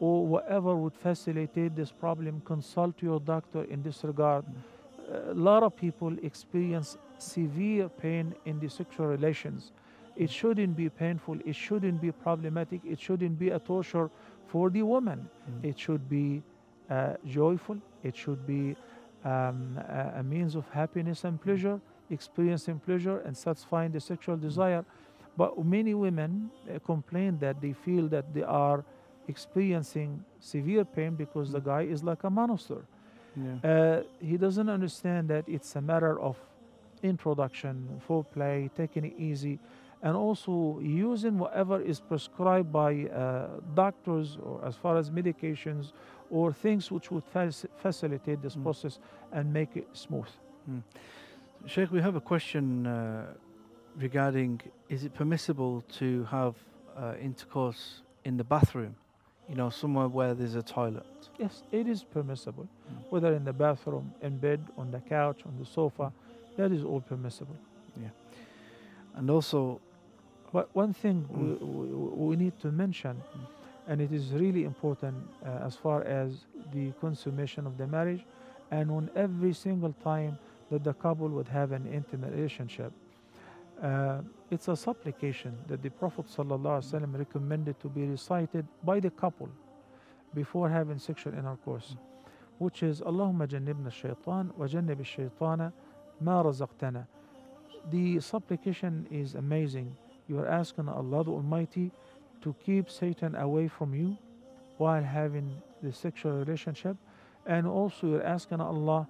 or 0.00 0.26
whatever 0.26 0.76
would 0.76 0.94
facilitate 0.94 1.74
this 1.74 1.90
problem, 1.90 2.40
consult 2.44 3.02
your 3.02 3.18
doctor 3.20 3.64
in 3.64 3.82
this 3.82 4.04
regard. 4.04 4.44
A 5.30 5.34
lot 5.34 5.62
of 5.62 5.74
people 5.74 6.16
experience 6.22 6.96
severe 7.18 7.88
pain 7.88 8.34
in 8.44 8.60
the 8.60 8.68
sexual 8.68 9.06
relations. 9.06 9.72
It 10.16 10.30
shouldn't 10.30 10.76
be 10.76 10.88
painful, 10.88 11.38
it 11.44 11.54
shouldn't 11.54 12.00
be 12.00 12.12
problematic, 12.12 12.80
it 12.84 13.00
shouldn't 13.00 13.38
be 13.38 13.50
a 13.50 13.58
torture 13.58 14.10
for 14.48 14.68
the 14.70 14.82
woman. 14.82 15.28
Mm. 15.50 15.64
It 15.64 15.78
should 15.78 16.08
be 16.08 16.42
uh, 16.90 17.14
joyful, 17.26 17.78
it 18.02 18.16
should 18.16 18.46
be 18.46 18.76
um, 19.24 19.78
a, 19.78 20.20
a 20.20 20.22
means 20.22 20.54
of 20.54 20.68
happiness 20.70 21.24
and 21.24 21.40
pleasure, 21.40 21.80
experiencing 22.10 22.78
pleasure 22.78 23.18
and 23.20 23.36
satisfying 23.36 23.92
the 23.92 24.00
sexual 24.00 24.36
desire. 24.36 24.84
But 25.36 25.64
many 25.64 25.94
women 25.94 26.50
uh, 26.68 26.78
complain 26.80 27.38
that 27.38 27.60
they 27.60 27.72
feel 27.72 28.08
that 28.08 28.34
they 28.34 28.42
are 28.42 28.84
experiencing 29.28 30.24
severe 30.40 30.84
pain 30.84 31.14
because 31.14 31.52
the 31.52 31.60
guy 31.60 31.82
is 31.82 32.02
like 32.02 32.24
a 32.24 32.30
monster. 32.30 32.82
Yeah. 33.36 33.70
Uh, 33.70 34.02
he 34.20 34.36
doesn't 34.36 34.68
understand 34.68 35.28
that 35.28 35.44
it's 35.46 35.76
a 35.76 35.80
matter 35.80 36.18
of 36.20 36.36
introduction, 37.02 38.00
foreplay, 38.08 38.70
taking 38.74 39.04
it 39.04 39.14
easy, 39.16 39.58
and 40.02 40.16
also 40.16 40.78
using 40.80 41.38
whatever 41.38 41.80
is 41.80 42.00
prescribed 42.00 42.72
by 42.72 43.04
uh, 43.06 43.60
doctors 43.74 44.38
or 44.42 44.64
as 44.64 44.76
far 44.76 44.96
as 44.96 45.10
medications 45.10 45.92
or 46.30 46.52
things 46.52 46.90
which 46.90 47.10
would 47.10 47.24
fac- 47.24 47.70
facilitate 47.76 48.42
this 48.42 48.56
Mm. 48.56 48.62
process 48.62 48.98
and 49.32 49.52
make 49.52 49.76
it 49.76 49.88
smooth. 49.92 50.28
Sheikh, 51.66 51.90
we 51.90 52.00
have 52.00 52.14
a 52.16 52.20
question 52.20 52.86
uh, 52.86 53.26
regarding 53.96 54.60
is 54.88 55.04
it 55.04 55.14
permissible 55.14 55.82
to 55.98 56.24
have 56.24 56.54
uh, 56.96 57.14
intercourse 57.20 58.02
in 58.24 58.36
the 58.36 58.44
bathroom? 58.44 58.94
You 59.48 59.54
know, 59.56 59.70
somewhere 59.70 60.08
where 60.08 60.34
there's 60.34 60.54
a 60.56 60.62
toilet. 60.62 61.06
Yes, 61.38 61.62
it 61.72 61.86
is 61.88 62.04
permissible, 62.04 62.66
Mm. 62.90 63.10
whether 63.10 63.32
in 63.34 63.44
the 63.44 63.52
bathroom, 63.52 64.12
in 64.22 64.38
bed, 64.38 64.60
on 64.76 64.90
the 64.90 65.00
couch, 65.00 65.40
on 65.46 65.56
the 65.58 65.64
sofa, 65.64 66.12
that 66.56 66.70
is 66.72 66.84
all 66.84 67.00
permissible. 67.00 67.56
Yeah. 68.00 68.10
And 69.14 69.30
also, 69.30 69.80
But 70.52 70.68
one 70.74 70.94
thing 70.94 71.26
Mm. 71.30 71.38
we, 71.38 71.48
we, 71.66 72.28
we 72.30 72.36
need 72.36 72.58
to 72.60 72.72
mention, 72.72 73.20
and 73.88 74.00
it 74.02 74.12
is 74.12 74.32
really 74.32 74.64
important 74.64 75.16
uh, 75.44 75.66
as 75.66 75.74
far 75.74 76.04
as 76.04 76.44
the 76.72 76.92
consummation 77.00 77.66
of 77.66 77.78
the 77.78 77.86
marriage, 77.86 78.24
and 78.70 78.90
on 78.90 79.10
every 79.16 79.54
single 79.54 79.94
time 80.04 80.38
that 80.70 80.84
the 80.84 80.92
couple 80.92 81.28
would 81.28 81.48
have 81.48 81.72
an 81.72 81.86
intimate 81.92 82.32
relationship, 82.34 82.92
uh, 83.82 84.20
it's 84.50 84.68
a 84.68 84.76
supplication 84.76 85.56
that 85.68 85.82
the 85.82 85.88
Prophet 85.88 86.26
ﷺ 86.26 87.18
recommended 87.18 87.80
to 87.80 87.88
be 87.88 88.04
recited 88.04 88.66
by 88.84 89.00
the 89.00 89.10
couple 89.10 89.48
before 90.34 90.68
having 90.68 90.98
sexual 90.98 91.32
intercourse, 91.32 91.96
which 92.58 92.82
is 92.82 93.00
Allahumma 93.00 93.48
jannibna 93.48 93.90
shaitan 93.90 94.52
wa 94.56 94.66
jannib 94.66 95.00
shaitana 95.02 95.72
ma 96.20 96.42
razaqtana. 96.42 97.06
The 97.90 98.20
supplication 98.20 99.06
is 99.10 99.34
amazing. 99.34 99.96
You 100.28 100.40
are 100.40 100.48
asking 100.48 100.88
Allah 100.88 101.24
the 101.24 101.30
Almighty 101.30 101.90
to 102.42 102.54
keep 102.64 102.90
Satan 102.90 103.34
away 103.36 103.68
from 103.68 103.94
you 103.94 104.16
while 104.76 105.02
having 105.02 105.60
the 105.82 105.92
sexual 105.92 106.32
relationship, 106.32 106.96
and 107.46 107.66
also 107.66 108.06
you're 108.06 108.22
asking 108.22 108.60
Allah 108.60 109.08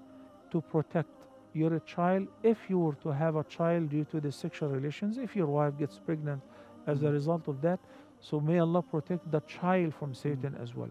to 0.51 0.61
protect 0.61 1.09
your 1.53 1.79
child 1.81 2.29
if 2.43 2.59
you 2.69 2.79
were 2.79 2.95
to 2.95 3.09
have 3.09 3.37
a 3.37 3.45
child 3.45 3.91
due 3.91 4.05
to 4.05 4.21
the 4.21 4.31
sexual 4.33 4.71
relations, 4.71 5.19
if 5.19 5.35
your 5.35 5.47
wife 5.47 5.77
gets 5.79 5.99
pregnant 5.99 6.43
as 6.87 7.03
a 7.03 7.07
Mhm. 7.07 7.12
result 7.12 7.49
of 7.49 7.61
that. 7.61 7.81
So 8.21 8.41
may 8.41 8.59
Allah 8.59 8.83
protect 8.83 9.31
the 9.31 9.41
child 9.41 9.95
from 9.95 10.14
Satan 10.14 10.55
as 10.57 10.75
well. 10.75 10.91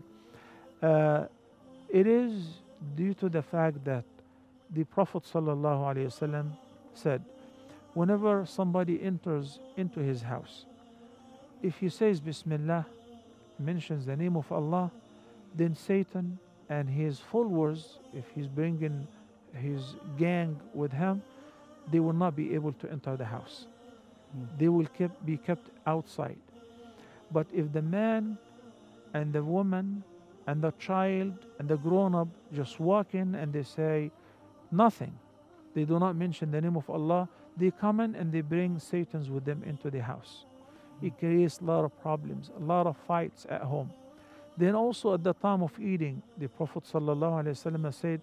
Uh, 0.81 1.25
it 1.89 2.07
is 2.07 2.61
due 2.95 3.13
to 3.15 3.29
the 3.29 3.41
fact 3.41 3.83
that 3.85 4.05
the 4.69 4.83
Prophet 4.83 5.23
ﷺ 5.25 6.57
said, 6.93 7.23
whenever 7.93 8.45
somebody 8.45 9.01
enters 9.01 9.59
into 9.75 9.99
his 9.99 10.21
house, 10.21 10.65
if 11.61 11.77
he 11.77 11.89
says 11.89 12.19
Bismillah, 12.19 12.85
mentions 13.59 14.05
the 14.05 14.15
name 14.15 14.35
of 14.35 14.51
Allah, 14.51 14.91
then 15.55 15.75
Satan 15.75 16.37
and 16.69 16.89
his 16.89 17.19
followers, 17.19 17.99
if 18.13 18.25
he's 18.35 18.47
bringing 18.47 19.07
his 19.53 19.95
gang 20.17 20.59
with 20.73 20.91
him, 20.91 21.21
they 21.91 21.99
will 21.99 22.13
not 22.13 22.35
be 22.35 22.53
able 22.53 22.73
to 22.73 22.91
enter 22.91 23.15
the 23.15 23.25
house. 23.25 23.67
Mm. 24.37 24.59
They 24.59 24.67
will 24.67 24.85
keep, 24.85 25.11
be 25.25 25.37
kept 25.37 25.69
outside. 25.85 26.37
But 27.31 27.47
if 27.53 27.71
the 27.71 27.81
man 27.81 28.37
and 29.13 29.33
the 29.33 29.43
woman 29.43 30.03
and 30.47 30.61
the 30.61 30.71
child 30.79 31.33
and 31.59 31.67
the 31.67 31.77
grown 31.77 32.13
up 32.13 32.27
just 32.53 32.79
walk 32.79 33.15
in 33.15 33.35
and 33.35 33.51
they 33.53 33.63
say 33.63 34.11
nothing, 34.71 35.17
they 35.73 35.85
do 35.85 35.99
not 35.99 36.15
mention 36.15 36.51
the 36.51 36.61
name 36.61 36.75
of 36.75 36.89
Allah, 36.89 37.29
they 37.55 37.71
come 37.71 37.99
in 37.99 38.15
and 38.15 38.31
they 38.31 38.41
bring 38.41 38.79
Satans 38.79 39.29
with 39.29 39.45
them 39.45 39.63
into 39.65 39.89
the 39.89 40.01
house 40.01 40.46
It 41.02 41.18
creates 41.18 41.58
a 41.60 41.64
lot 41.64 41.84
of 41.84 42.00
problems, 42.00 42.50
a 42.56 42.60
lot 42.60 42.86
of 42.86 42.96
fights 42.96 43.46
at 43.50 43.62
home. 43.62 43.90
Then 44.56 44.74
also 44.74 45.14
at 45.14 45.24
the 45.24 45.32
time 45.34 45.62
of 45.62 45.78
eating, 45.80 46.22
the 46.38 46.48
Prophet 46.48 46.84
ﷺ 46.84 47.94
said, 47.94 48.20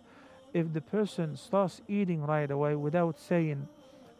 if 0.53 0.71
the 0.73 0.81
person 0.81 1.35
starts 1.35 1.81
eating 1.87 2.21
right 2.21 2.49
away 2.49 2.75
without 2.75 3.19
saying 3.19 3.67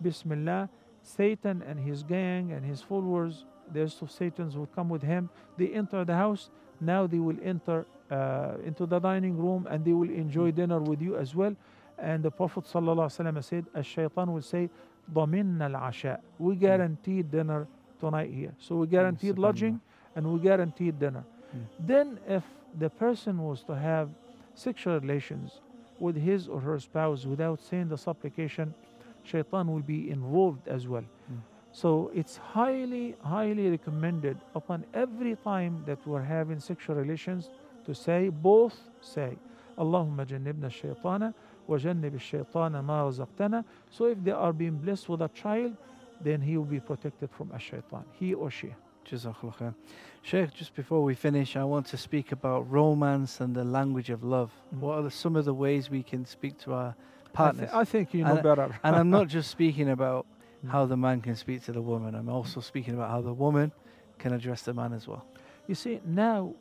Bismillah, 0.02 0.70
Satan 1.02 1.64
and 1.68 1.80
his 1.80 2.04
gang 2.04 2.52
and 2.52 2.66
his 2.66 2.82
followers, 2.82 3.46
the 3.72 3.82
rest 3.82 4.02
of 4.02 4.12
Satans 4.12 4.56
will 4.56 4.68
come 4.68 4.90
with 4.90 5.02
him. 5.02 5.30
They 5.58 5.68
enter 5.70 6.04
the 6.06 6.16
house. 6.16 6.50
Now 6.82 7.08
they 7.08 7.20
will 7.20 7.38
enter 7.44 7.86
uh, 8.10 8.54
into 8.66 8.86
the 8.86 9.00
dining 9.00 9.38
room 9.38 9.68
and 9.70 9.84
they 9.84 9.94
will 9.94 10.10
enjoy 10.10 10.52
dinner 10.52 10.80
with 10.80 11.02
you 11.02 11.18
as 11.18 11.36
well. 11.36 11.56
And 11.98 12.24
the 12.24 12.32
Prophet 12.32 12.66
ﷺ 12.66 13.44
said, 13.44 13.66
As 13.74 13.86
shaitan 13.86 14.32
will 14.32 14.42
say, 14.42 14.70
ضمننا 15.14 15.68
العشاء. 15.72 16.20
We 16.38 16.56
guaranteed 16.56 17.32
dinner 17.32 17.68
tonight 18.01 18.31
here. 18.33 18.55
So 18.59 18.77
we 18.77 18.87
guaranteed 18.87 19.39
lodging 19.39 19.81
and 20.17 20.33
we 20.33 20.41
guaranteed 20.41 20.99
dinner. 20.99 21.25
Mm. 21.55 21.61
Then 21.81 22.19
if 22.29 22.45
the 22.79 22.91
person 22.91 23.43
was 23.43 23.63
to 23.65 23.75
have 23.75 24.11
sexual 24.55 24.99
relations 25.01 25.61
with 25.99 26.17
his 26.17 26.49
or 26.49 26.61
her 26.61 26.79
spouse 26.79 27.25
without 27.27 27.61
saying 27.61 27.89
the 27.89 27.99
supplication, 27.99 28.75
shaitan 29.23 29.73
will 29.73 29.83
be 29.83 30.11
involved 30.11 30.67
as 30.69 30.87
well. 30.89 31.05
Mm. 31.33 31.39
So 31.73 32.11
it's 32.15 32.37
highly, 32.37 33.17
highly 33.21 33.69
recommended 33.69 34.39
upon 34.55 34.85
every 34.95 35.37
time 35.37 35.83
that 35.87 35.99
we're 36.07 36.23
having 36.23 36.61
sexual 36.61 36.95
relations 36.95 37.51
to 37.87 37.95
say, 37.95 38.29
both 38.29 38.79
say, 39.01 39.37
Allahumma 39.77 40.25
jannibna 40.25 40.69
shaytana 40.69 41.35
wa 41.67 41.77
jannib 41.77 42.15
shaytana 42.19 42.85
ma 42.85 43.03
razaqtana. 43.03 43.65
So 43.91 44.05
if 44.07 44.23
they 44.23 44.31
are 44.31 44.53
being 44.53 44.77
blessed 44.77 45.09
with 45.09 45.23
a 45.23 45.29
child, 45.29 45.77
then 46.23 46.41
he 46.41 46.57
will 46.57 46.65
be 46.65 46.81
protected 46.81 47.31
from 47.31 47.51
a 47.53 47.59
shaitan, 47.59 48.05
he 48.13 48.35
or 48.35 48.51
she. 48.51 48.75
Jazakallah 49.07 49.57
khair. 49.59 49.75
Sheikh, 50.23 50.55
just 50.55 50.75
before 50.75 51.03
we 51.03 51.15
finish, 51.15 51.57
I 51.57 51.65
want 51.65 51.87
to 51.89 51.99
speak 51.99 52.33
about 52.33 52.71
romance 52.71 53.41
and 53.41 53.55
the 53.55 53.65
language 53.65 54.09
of 54.09 54.25
love. 54.25 54.51
Mm. 54.75 54.79
What 54.81 54.99
are 54.99 55.03
the, 55.03 55.11
some 55.11 55.37
of 55.37 55.45
the 55.45 55.53
ways 55.53 55.91
we 55.91 56.03
can 56.03 56.25
speak 56.25 56.57
to 56.61 56.73
our 56.73 56.89
I, 56.89 56.93
thi- 56.93 57.33
partners? 57.35 57.71
I 57.75 57.85
think 57.85 58.15
you 58.15 58.25
know 58.25 58.37
better. 58.37 58.79
and 58.85 58.97
I'm 58.97 59.11
not 59.11 59.29
just 59.29 59.51
speaking 59.51 59.91
about 59.91 60.27
Mm. 60.65 60.71
how 60.71 60.87
the 60.87 60.97
man 60.97 61.21
can 61.21 61.37
speak 61.37 61.63
to 61.65 61.73
the 61.73 61.83
woman. 61.83 62.15
I'm 62.15 62.31
also 62.31 62.61
speaking 62.61 62.95
about 62.95 63.11
how 63.11 63.21
the 63.21 63.35
woman 63.35 63.71
can 64.19 64.33
address 64.33 64.63
the 64.63 64.73
man 64.73 64.95
as 64.95 65.07
well. 65.07 65.27
You 65.67 65.75
see, 65.75 66.01
now 66.07 66.55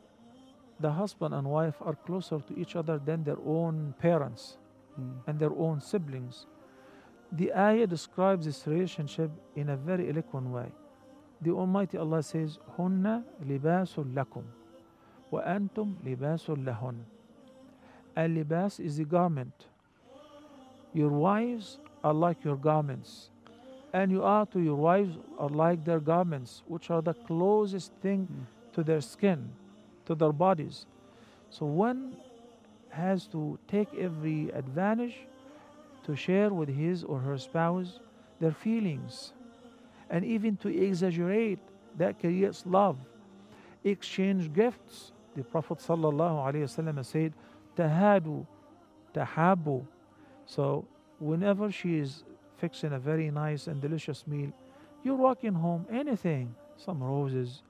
the 0.81 0.91
husband 0.91 1.33
and 1.33 1.47
wife 1.47 1.75
are 1.79 1.95
closer 1.95 2.39
to 2.41 2.59
each 2.59 2.75
other 2.75 2.97
than 2.99 3.23
their 3.23 3.37
own 3.45 3.93
parents 3.99 4.57
Mm. 4.99 5.13
and 5.27 5.39
their 5.39 5.53
own 5.53 5.79
siblings. 5.79 6.45
The 7.33 7.51
ayah 7.53 7.87
describes 7.87 8.45
this 8.45 8.67
relationship 8.67 9.31
in 9.55 9.69
a 9.69 9.75
very 9.75 10.09
eloquent 10.09 10.47
way. 10.47 10.71
The 11.41 11.49
Almighty 11.51 11.97
Allah 11.97 12.21
says, 12.21 12.59
Hunna 12.77 13.23
libasul 13.43 14.13
lakum 14.13 14.43
wa 15.31 15.41
antum 15.41 15.95
libasul 16.05 16.63
lahun. 16.63 16.99
Al 18.15 18.29
libas 18.29 18.79
is 18.79 18.97
the 18.97 19.03
garment. 19.05 19.65
Your 20.93 21.09
wives 21.09 21.79
are 22.03 22.13
like 22.13 22.43
your 22.43 22.55
garments, 22.55 23.31
and 23.93 24.11
you 24.11 24.21
are 24.21 24.45
to 24.47 24.59
your 24.61 24.75
wives 24.75 25.17
are 25.39 25.49
like 25.49 25.83
their 25.83 25.99
garments, 25.99 26.61
which 26.67 26.91
are 26.91 27.01
the 27.01 27.15
closest 27.15 27.91
thing 28.01 28.27
Mm. 28.29 28.45
to 28.73 28.83
their 28.83 29.01
skin, 29.01 29.49
to 30.05 30.13
their 30.13 30.31
bodies. 30.31 30.85
So 31.49 31.65
one 31.65 32.15
has 32.89 33.25
to 33.27 33.57
take 33.67 33.91
every 33.95 34.49
advantage 34.51 35.25
to 36.03 36.15
share 36.15 36.49
with 36.53 36.69
his 36.69 37.03
or 37.03 37.19
her 37.19 37.37
spouse 37.37 37.99
their 38.39 38.51
feelings 38.51 39.33
and 40.09 40.25
even 40.25 40.57
to 40.57 40.67
exaggerate 40.69 41.59
that 41.97 42.19
creates 42.19 42.65
love 42.65 42.97
exchange 43.83 44.51
gifts 44.53 45.11
the 45.35 45.43
prophet 45.43 45.77
sallallahu 45.79 46.37
alaihi 46.47 46.63
wasallam 46.63 47.03
said 47.05 47.33
tahadu 47.75 48.45
tahabu 49.13 49.85
so 50.45 50.85
whenever 51.19 51.71
she 51.71 51.97
is 51.97 52.23
fixing 52.57 52.93
a 52.93 52.99
very 52.99 53.29
nice 53.31 53.67
and 53.67 53.81
delicious 53.81 54.25
meal 54.27 54.51
you're 55.03 55.15
walking 55.15 55.53
home 55.53 55.85
anything 55.91 56.53
some 56.77 57.03
roses 57.03 57.61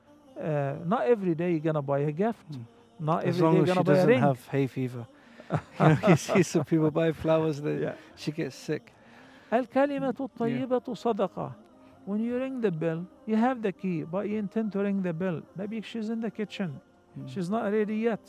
uh, 0.41 0.73
not 0.85 1.05
every 1.07 1.35
day 1.35 1.51
you're 1.51 1.59
gonna 1.59 1.81
buy 1.81 1.99
a 1.99 2.11
gift 2.11 2.45
Mm. 2.51 2.65
not 2.99 3.23
As 3.23 3.29
every 3.35 3.39
day 3.39 3.43
long 3.45 3.53
you're 3.55 3.63
as 3.63 3.69
she 3.69 3.73
gonna 3.75 3.83
buy 3.83 3.93
a 3.93 3.95
doesn't 3.95 4.09
ring 4.09 4.19
have 4.21 4.47
hay 4.47 4.67
fever. 4.67 5.07
you, 5.50 5.58
know, 5.80 5.98
you 6.08 6.16
see 6.16 6.42
some 6.42 6.64
people 6.64 6.90
buy 6.90 7.12
flowers 7.12 7.61
that 7.61 7.80
yeah. 7.80 7.92
she 8.16 8.32
gets 8.32 8.56
sick. 8.56 8.92
الكلمة 9.52 10.14
الطيبة 10.20 10.94
صدقة. 10.94 11.52
When 12.04 12.20
you 12.20 12.38
ring 12.38 12.61
the 12.61 12.70
bell, 12.70 13.06
you 13.26 13.37
have 13.37 13.61
the 13.61 13.72
key, 13.72 14.02
but 14.02 14.28
you 14.28 14.38
intend 14.38 14.72
to 14.72 14.78
ring 14.78 15.02
the 15.02 15.12
bell. 15.12 15.42
Maybe 15.56 15.80
she's 15.82 16.08
in 16.08 16.20
the 16.20 16.30
kitchen. 16.30 16.80
Mm. 17.18 17.28
She's 17.28 17.50
not 17.50 17.70
ready 17.70 17.96
yet. 17.96 18.20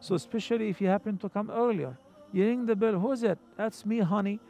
So 0.00 0.14
especially 0.14 0.68
if 0.68 0.80
you 0.80 0.88
happen 0.88 1.18
to 1.18 1.28
come 1.28 1.50
earlier, 1.50 1.96
you 2.32 2.46
ring 2.46 2.66
the 2.66 2.76
bell. 2.76 2.98
Who's 2.98 3.22
it? 3.22 3.38
That's 3.56 3.84
me, 3.84 3.98
honey. 3.98 4.40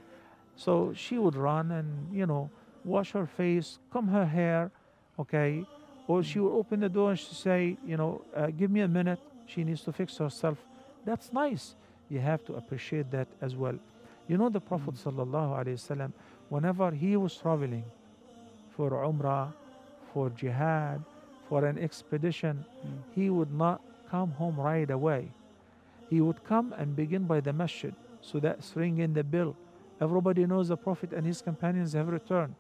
So 0.57 0.93
she 0.95 1.19
would 1.19 1.37
run 1.37 1.71
and 1.71 2.15
you 2.15 2.27
know 2.27 2.51
wash 2.85 3.13
her 3.13 3.27
face, 3.27 3.79
comb 3.91 4.09
her 4.09 4.27
hair, 4.27 4.71
okay, 5.19 5.65
or 6.07 6.23
she 6.23 6.39
would 6.39 6.53
open 6.53 6.81
the 6.81 6.89
door 6.89 7.11
and 7.11 7.19
she 7.19 7.35
say, 7.35 7.77
you 7.87 7.97
know, 7.97 8.23
uh, 8.35 8.49
give 8.49 8.71
me 8.71 8.81
a 8.81 8.89
minute. 8.89 9.21
She 9.47 9.65
needs 9.65 9.83
to 9.83 9.93
fix 9.93 10.17
herself. 10.19 10.59
That's 11.05 11.33
nice. 11.33 11.75
You 12.10 12.20
have 12.20 12.44
to 12.46 12.56
appreciate 12.56 13.12
that 13.12 13.28
as 13.42 13.56
well. 13.56 13.78
You 14.28 14.38
know 14.38 14.50
the 14.50 14.62
Prophet 14.62 14.96
Mm. 14.96 15.04
sallallahu 15.04 15.52
alaihi 15.66 15.78
wasallam, 15.78 16.12
whenever 16.50 16.92
he 16.92 17.18
was 17.18 17.36
traveling 17.38 17.84
for 18.76 18.92
Umrah, 18.92 19.54
for 20.14 20.30
jihad, 20.30 21.04
for 21.50 21.66
an 21.66 21.78
expedition, 21.78 22.66
Mm. 22.86 22.98
he 23.14 23.30
would 23.30 23.54
not 23.54 23.82
come 24.10 24.32
home 24.32 24.60
right 24.60 24.90
away. 24.90 25.32
He 26.10 26.22
would 26.22 26.44
come 26.44 26.74
and 26.78 26.96
begin 26.96 27.26
by 27.26 27.40
the 27.42 27.54
masjid. 27.54 27.94
So 28.22 28.40
that's 28.40 28.76
ringing 28.76 29.14
the 29.14 29.24
bell. 29.24 29.56
Everybody 30.00 30.46
knows 30.46 30.68
the 30.68 30.78
Prophet 30.78 31.14
and 31.14 31.26
his 31.26 31.42
companions 31.42 31.94
have 31.94 32.08
returned. 32.10 32.56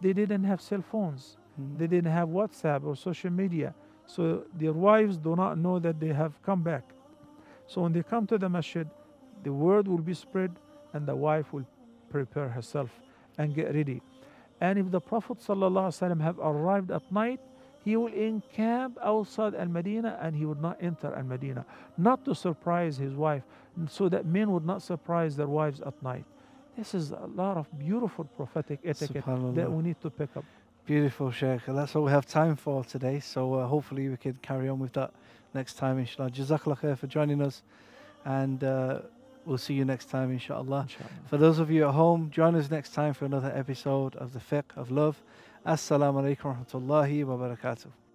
They 0.00 0.12
didn't 0.12 0.44
have 0.44 0.60
cell 0.60 0.82
phones. 0.82 1.36
Mm. 1.60 1.78
They 1.78 1.86
didn't 1.86 2.12
have 2.12 2.28
WhatsApp 2.28 2.84
or 2.84 2.96
social 2.96 3.30
media. 3.30 3.74
So 4.06 4.44
their 4.54 4.72
wives 4.72 5.16
do 5.16 5.34
not 5.34 5.58
know 5.58 5.78
that 5.78 5.98
they 5.98 6.12
have 6.12 6.40
come 6.42 6.62
back. 6.62 6.84
So 7.66 7.82
when 7.82 7.92
they 7.92 8.02
come 8.02 8.26
to 8.28 8.38
the 8.38 8.48
masjid, 8.48 8.88
the 9.42 9.52
word 9.52 9.88
will 9.88 9.98
be 9.98 10.14
spread 10.14 10.52
and 10.92 11.06
the 11.06 11.16
wife 11.16 11.52
will 11.52 11.66
prepare 12.10 12.48
herself 12.48 12.90
and 13.38 13.54
get 13.54 13.74
ready. 13.74 14.02
And 14.60 14.78
if 14.78 14.90
the 14.90 15.00
Prophet 15.00 15.38
ﷺ 15.38 16.20
have 16.22 16.38
arrived 16.38 16.90
at 16.90 17.10
night, 17.12 17.40
he 17.84 17.96
will 17.96 18.12
encamp 18.12 18.98
outside 19.02 19.54
Al 19.54 19.66
Medina 19.66 20.18
and 20.20 20.34
he 20.34 20.44
would 20.44 20.60
not 20.60 20.76
enter 20.80 21.14
Al 21.14 21.22
Medina, 21.24 21.64
not 21.96 22.24
to 22.24 22.34
surprise 22.34 22.96
his 22.96 23.14
wife, 23.14 23.42
so 23.88 24.08
that 24.08 24.26
men 24.26 24.50
would 24.50 24.64
not 24.64 24.82
surprise 24.82 25.36
their 25.36 25.46
wives 25.46 25.80
at 25.82 26.02
night. 26.02 26.24
This 26.76 26.94
is 26.94 27.10
a 27.12 27.28
lot 27.34 27.56
of 27.56 27.66
beautiful 27.78 28.24
prophetic 28.24 28.80
etiquette 28.84 29.24
that 29.54 29.70
we 29.70 29.82
need 29.82 30.00
to 30.00 30.10
pick 30.10 30.36
up. 30.36 30.44
Beautiful, 30.84 31.30
Sheikh. 31.30 31.62
That's 31.66 31.96
all 31.96 32.04
we 32.04 32.10
have 32.12 32.26
time 32.26 32.56
for 32.56 32.84
today. 32.84 33.20
So 33.20 33.54
uh, 33.54 33.66
hopefully 33.66 34.08
we 34.08 34.16
can 34.16 34.34
carry 34.34 34.68
on 34.68 34.78
with 34.78 34.92
that 34.94 35.12
next 35.56 35.74
time, 35.74 35.98
inshallah. 35.98 36.30
Jazakallah 36.30 36.78
khair 36.80 36.96
for 36.96 37.08
joining 37.08 37.42
us. 37.42 37.62
And 38.24 38.62
uh, 38.62 39.00
we'll 39.44 39.58
see 39.58 39.74
you 39.74 39.84
next 39.84 40.06
time, 40.10 40.30
inshallah. 40.30 40.82
Inshallah. 40.82 41.10
For 41.30 41.36
those 41.36 41.58
of 41.58 41.70
you 41.70 41.88
at 41.88 41.94
home, 41.94 42.30
join 42.30 42.54
us 42.54 42.70
next 42.70 42.94
time 42.94 43.12
for 43.14 43.24
another 43.24 43.52
episode 43.54 44.14
of 44.16 44.32
the 44.32 44.40
Fiqh 44.40 44.76
of 44.76 44.90
Love. 44.90 45.22
Assalamu 45.66 46.22
alaikum 46.22 46.44
wa 46.44 46.54
rahmatullahi 46.54 47.24
wa 47.24 47.36
barakatuh. 47.36 48.05